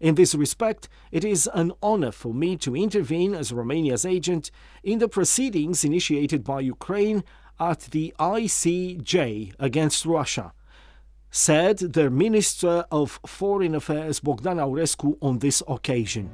In 0.00 0.14
this 0.14 0.34
respect, 0.34 0.88
it 1.12 1.22
is 1.22 1.50
an 1.52 1.72
honor 1.82 2.12
for 2.12 2.32
me 2.32 2.56
to 2.64 2.74
intervene 2.74 3.34
as 3.34 3.52
Romania's 3.52 4.06
agent 4.06 4.50
in 4.82 5.00
the 5.00 5.08
proceedings 5.08 5.84
initiated 5.84 6.42
by 6.42 6.60
Ukraine 6.60 7.24
at 7.60 7.80
the 7.90 8.14
ICJ 8.18 9.52
against 9.58 10.06
Russia, 10.06 10.52
said 11.30 11.78
the 11.78 12.08
Minister 12.10 12.86
of 12.90 13.20
Foreign 13.26 13.74
Affairs 13.74 14.18
Bogdan 14.20 14.56
Aurescu 14.56 15.18
on 15.20 15.38
this 15.38 15.62
occasion. 15.68 16.30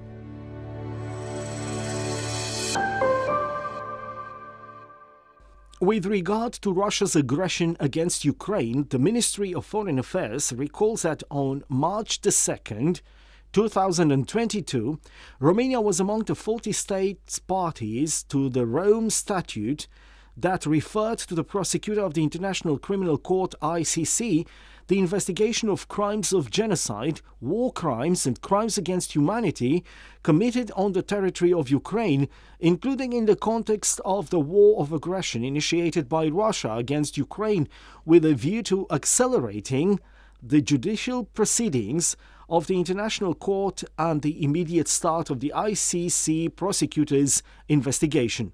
With 5.79 6.07
regard 6.07 6.55
to 6.55 6.73
Russia's 6.73 7.15
aggression 7.15 7.77
against 7.79 8.25
Ukraine, 8.25 8.87
the 8.89 8.99
Ministry 8.99 9.53
of 9.53 9.67
Foreign 9.67 9.99
Affairs 9.99 10.53
recalls 10.53 11.03
that 11.03 11.23
on 11.29 11.65
March 11.69 12.23
the 12.23 12.31
2nd, 12.31 13.03
2022, 13.53 14.99
Romania 15.39 15.81
was 15.81 16.01
among 16.01 16.25
the 16.25 16.35
40 16.35 16.73
states 16.73 17.39
parties 17.39 18.23
to 18.25 18.49
the 18.49 18.65
Rome 18.65 19.11
Statute 19.11 19.87
that 20.37 20.67
referred 20.67 21.19
to 21.19 21.35
the 21.35 21.45
prosecutor 21.45 22.03
of 22.03 22.15
the 22.15 22.23
International 22.23 22.79
Criminal 22.79 23.19
Court 23.19 23.55
ICC 23.63 24.47
the 24.89 24.99
investigation 24.99 25.69
of 25.69 25.89
crimes 25.89 26.33
of 26.33 26.51
genocide, 26.51 27.21
war 27.41 27.73
crimes, 27.73 28.27
and 28.27 28.41
crimes 28.41 28.79
against 28.79 29.15
humanity 29.15 29.85
committed 30.23 30.71
on 30.77 30.93
the 30.93 31.03
territory 31.03 31.53
of 31.53 31.71
Ukraine, 31.71 32.29
including 32.61 33.13
in 33.13 33.27
the 33.27 33.37
context 33.37 34.01
of 34.05 34.31
the 34.31 34.39
war 34.39 34.81
of 34.81 34.93
aggression 34.93 35.43
initiated 35.45 36.09
by 36.09 36.29
Russia 36.29 36.75
against 36.75 37.17
Ukraine, 37.17 37.69
with 38.05 38.25
a 38.25 38.35
view 38.35 38.63
to 38.65 38.87
accelerating 38.91 39.99
the 40.43 40.61
judicial 40.61 41.25
proceedings 41.25 42.17
of 42.49 42.69
the 42.69 42.79
International 42.79 43.35
Court 43.35 43.83
and 43.99 44.23
the 44.23 44.45
immediate 44.45 44.87
start 44.87 45.31
of 45.31 45.41
the 45.41 45.53
ICC 45.57 46.55
prosecutor's 46.55 47.43
investigation. 47.69 48.53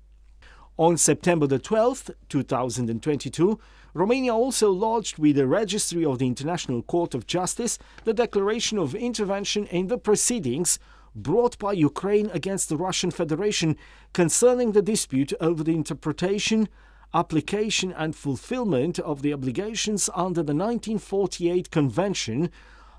On 0.78 0.96
September 0.96 1.46
the 1.46 1.58
12th, 1.58 2.14
2022, 2.30 3.60
Romania 3.92 4.34
also 4.34 4.70
lodged 4.70 5.18
with 5.18 5.36
the 5.36 5.46
Registry 5.46 6.02
of 6.02 6.18
the 6.18 6.26
International 6.26 6.82
Court 6.82 7.14
of 7.14 7.26
Justice 7.26 7.78
the 8.04 8.14
declaration 8.14 8.78
of 8.78 8.94
intervention 8.94 9.66
in 9.66 9.88
the 9.88 9.98
proceedings 9.98 10.78
brought 11.14 11.58
by 11.58 11.74
Ukraine 11.74 12.30
against 12.32 12.70
the 12.70 12.78
Russian 12.78 13.10
Federation 13.10 13.76
concerning 14.14 14.72
the 14.72 14.80
dispute 14.80 15.34
over 15.42 15.62
the 15.62 15.74
interpretation, 15.74 16.70
application, 17.12 17.92
and 17.92 18.16
fulfillment 18.16 18.98
of 18.98 19.20
the 19.20 19.34
obligations 19.34 20.08
under 20.14 20.42
the 20.42 20.54
1948 20.54 21.70
Convention 21.70 22.50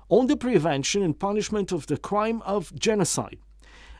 on 0.08 0.28
the 0.28 0.36
Prevention 0.36 1.02
and 1.02 1.18
Punishment 1.18 1.72
of 1.72 1.88
the 1.88 1.96
Crime 1.96 2.40
of 2.42 2.72
Genocide. 2.78 3.40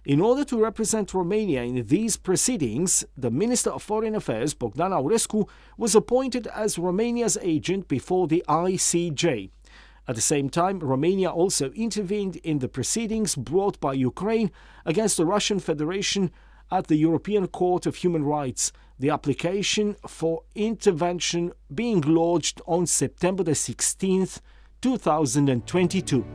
In 0.04 0.20
order 0.20 0.44
to 0.44 0.60
represent 0.60 1.14
Romania 1.14 1.62
in 1.62 1.86
these 1.86 2.18
proceedings, 2.18 3.06
the 3.16 3.30
Minister 3.30 3.70
of 3.70 3.82
Foreign 3.82 4.14
Affairs, 4.14 4.52
Bogdan 4.52 4.90
Aurescu, 4.92 5.48
was 5.78 5.94
appointed 5.94 6.46
as 6.48 6.78
Romania's 6.78 7.38
agent 7.40 7.88
before 7.88 8.28
the 8.28 8.44
ICJ. 8.46 9.48
At 10.06 10.14
the 10.14 10.20
same 10.20 10.50
time, 10.50 10.80
Romania 10.80 11.30
also 11.30 11.70
intervened 11.70 12.36
in 12.36 12.58
the 12.58 12.68
proceedings 12.68 13.34
brought 13.34 13.80
by 13.80 13.94
Ukraine 13.94 14.50
against 14.84 15.16
the 15.16 15.24
Russian 15.24 15.58
Federation 15.58 16.30
at 16.70 16.88
the 16.88 16.96
European 16.96 17.46
Court 17.46 17.86
of 17.86 17.96
Human 17.96 18.24
Rights, 18.24 18.72
the 18.98 19.08
application 19.08 19.96
for 20.06 20.42
intervention 20.54 21.52
being 21.74 22.02
lodged 22.02 22.60
on 22.66 22.86
September 22.86 23.42
the 23.42 23.52
16th, 23.52 24.40
2022. 24.82 26.26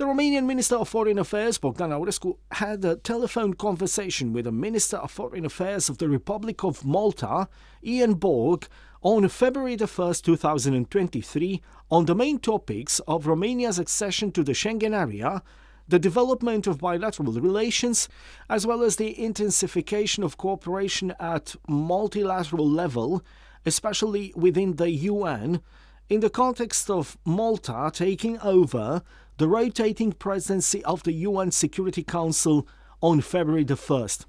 The 0.00 0.06
Romanian 0.06 0.46
Minister 0.46 0.76
of 0.76 0.88
Foreign 0.88 1.18
Affairs, 1.18 1.58
Bogdan 1.58 1.90
Aurescu, 1.90 2.38
had 2.52 2.82
a 2.86 2.96
telephone 2.96 3.52
conversation 3.52 4.32
with 4.32 4.46
the 4.46 4.50
Minister 4.50 4.96
of 4.96 5.10
Foreign 5.10 5.44
Affairs 5.44 5.90
of 5.90 5.98
the 5.98 6.08
Republic 6.08 6.64
of 6.64 6.86
Malta, 6.86 7.50
Ian 7.84 8.14
Borg, 8.14 8.66
on 9.02 9.28
February 9.28 9.76
1, 9.76 10.14
2023, 10.14 11.60
on 11.90 12.06
the 12.06 12.14
main 12.14 12.38
topics 12.38 13.00
of 13.00 13.26
Romania's 13.26 13.78
accession 13.78 14.32
to 14.32 14.42
the 14.42 14.52
Schengen 14.52 14.98
area, 14.98 15.42
the 15.86 15.98
development 15.98 16.66
of 16.66 16.78
bilateral 16.78 17.34
relations, 17.34 18.08
as 18.48 18.66
well 18.66 18.82
as 18.82 18.96
the 18.96 19.22
intensification 19.22 20.24
of 20.24 20.38
cooperation 20.38 21.12
at 21.20 21.54
multilateral 21.68 22.66
level, 22.66 23.22
especially 23.66 24.32
within 24.34 24.76
the 24.76 24.88
UN, 24.92 25.60
in 26.08 26.20
the 26.20 26.30
context 26.30 26.88
of 26.88 27.18
Malta 27.26 27.90
taking 27.92 28.38
over 28.40 29.02
the 29.40 29.48
rotating 29.48 30.12
presidency 30.12 30.84
of 30.84 31.02
the 31.04 31.12
UN 31.12 31.50
Security 31.50 32.02
Council 32.02 32.68
on 33.00 33.22
February 33.22 33.64
the 33.64 33.72
1st. 33.72 34.26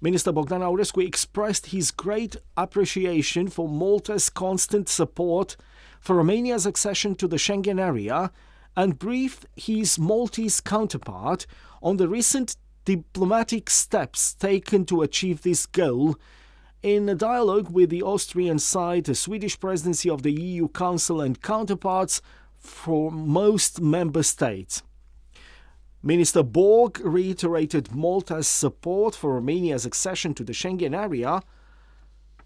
Minister 0.00 0.30
Bogdan 0.30 0.60
Aurescu 0.60 1.04
expressed 1.04 1.66
his 1.66 1.90
great 1.90 2.36
appreciation 2.56 3.48
for 3.48 3.68
Malta's 3.68 4.30
constant 4.30 4.88
support 4.88 5.56
for 5.98 6.14
Romania's 6.14 6.66
accession 6.66 7.16
to 7.16 7.26
the 7.26 7.34
Schengen 7.36 7.80
area 7.80 8.30
and 8.76 8.96
briefed 8.96 9.46
his 9.56 9.98
Maltese 9.98 10.60
counterpart 10.60 11.44
on 11.82 11.96
the 11.96 12.08
recent 12.08 12.56
diplomatic 12.84 13.68
steps 13.68 14.34
taken 14.34 14.84
to 14.84 15.02
achieve 15.02 15.42
this 15.42 15.66
goal 15.66 16.14
in 16.80 17.08
a 17.08 17.16
dialogue 17.16 17.70
with 17.70 17.90
the 17.90 18.04
Austrian 18.04 18.60
side, 18.60 19.06
the 19.06 19.16
Swedish 19.16 19.58
presidency 19.58 20.08
of 20.08 20.22
the 20.22 20.30
EU 20.30 20.68
Council, 20.68 21.20
and 21.20 21.42
counterparts 21.42 22.22
for 22.58 23.10
most 23.10 23.80
member 23.80 24.22
states. 24.22 24.82
Minister 26.02 26.42
Borg 26.42 27.00
reiterated 27.00 27.94
Malta's 27.94 28.46
support 28.46 29.14
for 29.14 29.34
Romania's 29.34 29.84
accession 29.84 30.34
to 30.34 30.44
the 30.44 30.52
Schengen 30.52 30.96
area, 30.96 31.42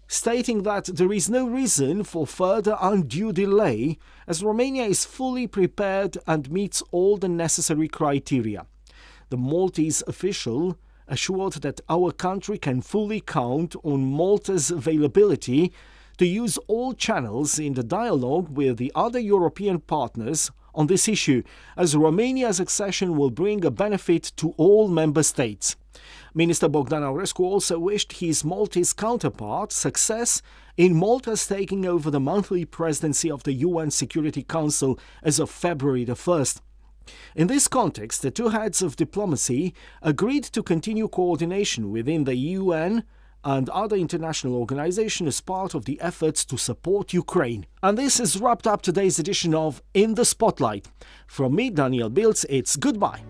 stating 0.07 0.63
that 0.63 0.85
there 0.85 1.13
is 1.13 1.29
no 1.29 1.47
reason 1.47 2.03
for 2.03 2.25
further 2.25 2.75
undue 2.81 3.31
delay 3.31 3.97
as 4.27 4.43
Romania 4.43 4.83
is 4.85 5.05
fully 5.05 5.47
prepared 5.47 6.17
and 6.25 6.51
meets 6.51 6.81
all 6.91 7.17
the 7.17 7.29
necessary 7.29 7.87
criteria. 7.87 8.65
The 9.29 9.37
Maltese 9.37 10.03
official 10.07 10.77
assured 11.07 11.53
that 11.61 11.81
our 11.87 12.11
country 12.11 12.57
can 12.57 12.81
fully 12.81 13.21
count 13.21 13.75
on 13.83 14.03
Malta's 14.05 14.71
availability 14.71 15.71
to 16.21 16.27
use 16.27 16.59
all 16.67 16.93
channels 16.93 17.57
in 17.57 17.73
the 17.73 17.81
dialogue 17.81 18.47
with 18.55 18.77
the 18.77 18.91
other 18.93 19.17
European 19.17 19.79
partners 19.79 20.51
on 20.75 20.85
this 20.85 21.07
issue, 21.07 21.41
as 21.75 21.95
Romania's 21.95 22.59
accession 22.59 23.17
will 23.17 23.31
bring 23.31 23.65
a 23.65 23.71
benefit 23.71 24.31
to 24.35 24.53
all 24.55 24.87
member 24.87 25.23
states. 25.23 25.75
Minister 26.35 26.69
Bogdan 26.69 27.01
Aurescu 27.01 27.39
also 27.39 27.79
wished 27.79 28.19
his 28.19 28.45
Maltese 28.45 28.93
counterpart 28.93 29.71
success 29.71 30.43
in 30.77 30.93
Malta's 30.93 31.47
taking 31.47 31.87
over 31.87 32.11
the 32.11 32.19
monthly 32.19 32.65
presidency 32.65 33.31
of 33.31 33.41
the 33.41 33.53
UN 33.53 33.89
Security 33.89 34.43
Council 34.43 34.99
as 35.23 35.39
of 35.39 35.49
February 35.49 36.05
the 36.05 36.13
1st. 36.13 36.61
In 37.35 37.47
this 37.47 37.67
context, 37.67 38.21
the 38.21 38.29
two 38.29 38.49
heads 38.49 38.83
of 38.83 38.95
diplomacy 38.95 39.73
agreed 40.03 40.43
to 40.43 40.61
continue 40.61 41.07
coordination 41.07 41.89
within 41.91 42.25
the 42.25 42.35
UN 42.35 43.05
and 43.43 43.69
other 43.69 43.95
international 43.95 44.55
organizations 44.55 45.27
as 45.27 45.41
part 45.41 45.73
of 45.73 45.85
the 45.85 45.99
efforts 46.01 46.45
to 46.45 46.57
support 46.57 47.13
Ukraine. 47.13 47.65
And 47.81 47.97
this 47.97 48.17
has 48.19 48.39
wrapped 48.39 48.67
up 48.67 48.81
today's 48.81 49.19
edition 49.19 49.53
of 49.53 49.81
In 49.93 50.15
the 50.15 50.25
Spotlight. 50.25 50.87
From 51.27 51.55
me, 51.55 51.69
Daniel 51.69 52.09
Biltz, 52.09 52.45
it's 52.49 52.75
goodbye. 52.75 53.21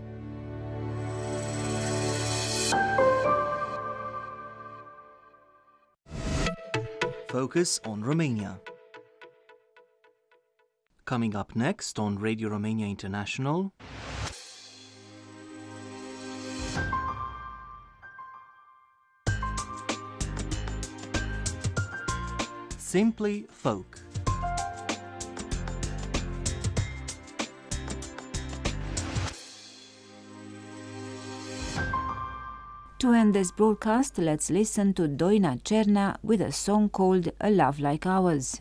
focus 7.32 7.80
on 7.86 8.04
Romania. 8.04 8.60
Coming 11.06 11.34
up 11.34 11.56
next 11.56 11.98
on 11.98 12.20
Radio 12.20 12.50
Romania 12.50 12.88
International. 12.88 13.72
Simply 22.92 23.46
Folk. 23.50 24.02
To 33.00 33.14
end 33.14 33.34
this 33.34 33.54
broadcast, 33.54 34.18
let's 34.18 34.50
listen 34.50 34.94
to 34.96 35.04
Doina 35.08 35.64
Cerna 35.64 36.18
with 36.22 36.42
a 36.42 36.52
song 36.52 36.90
called 36.90 37.32
A 37.40 37.50
Love 37.50 37.80
Like 37.80 38.06
Ours. 38.06 38.60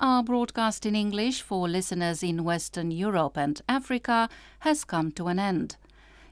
Our 0.00 0.22
broadcast 0.22 0.86
in 0.86 0.94
English 0.94 1.42
for 1.42 1.68
listeners 1.68 2.22
in 2.22 2.42
Western 2.42 2.90
Europe 2.90 3.36
and 3.36 3.60
Africa 3.68 4.28
has 4.60 4.84
come 4.84 5.12
to 5.12 5.26
an 5.26 5.38
end. 5.38 5.76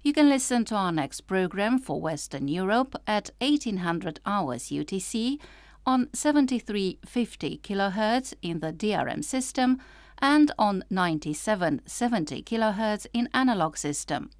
You 0.03 0.13
can 0.13 0.29
listen 0.29 0.65
to 0.67 0.75
our 0.75 0.93
next 0.93 1.23
program 1.23 1.79
for 1.79 2.01
Western 2.01 2.49
Europe 2.49 2.95
at 3.07 3.31
1800 3.41 4.21
hours 4.25 4.71
UTC 4.71 5.39
on 5.85 6.09
7350 6.15 7.59
kHz 7.59 8.35
in 8.41 8.61
the 8.61 8.73
DRM 8.73 9.23
system 9.23 9.79
and 10.19 10.53
on 10.59 10.85
9770 10.89 12.43
kHz 12.43 13.07
in 13.13 13.29
analog 13.35 13.77
system. 13.77 14.31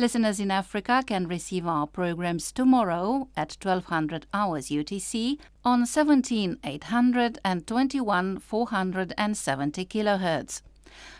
Listeners 0.00 0.40
in 0.40 0.50
Africa 0.50 1.04
can 1.06 1.28
receive 1.28 1.66
our 1.66 1.86
programs 1.86 2.52
tomorrow 2.52 3.28
at 3.36 3.58
1200 3.62 4.24
hours 4.32 4.70
UTC 4.70 5.38
on 5.62 5.84
17800 5.84 7.38
and 7.44 7.66
21470 7.66 9.84
kHz. 9.84 10.62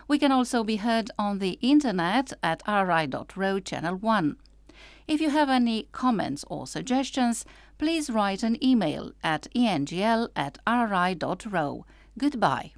We 0.09 0.18
can 0.18 0.33
also 0.33 0.64
be 0.64 0.76
heard 0.76 1.11
on 1.18 1.41
the 1.41 1.59
internet 1.61 2.33
at 2.43 2.62
rri.ro 2.66 3.61
channel 3.61 3.97
1. 3.97 4.37
If 5.07 5.20
you 5.20 5.28
have 5.28 5.51
any 5.51 5.89
comments 5.93 6.47
or 6.49 6.66
suggestions, 6.66 7.45
please 7.76 8.09
write 8.09 8.43
an 8.43 8.57
email 8.64 9.12
at 9.22 9.47
engl 9.55 10.31
at 10.35 10.57
rri.ro. 10.66 11.85
Goodbye. 12.16 12.72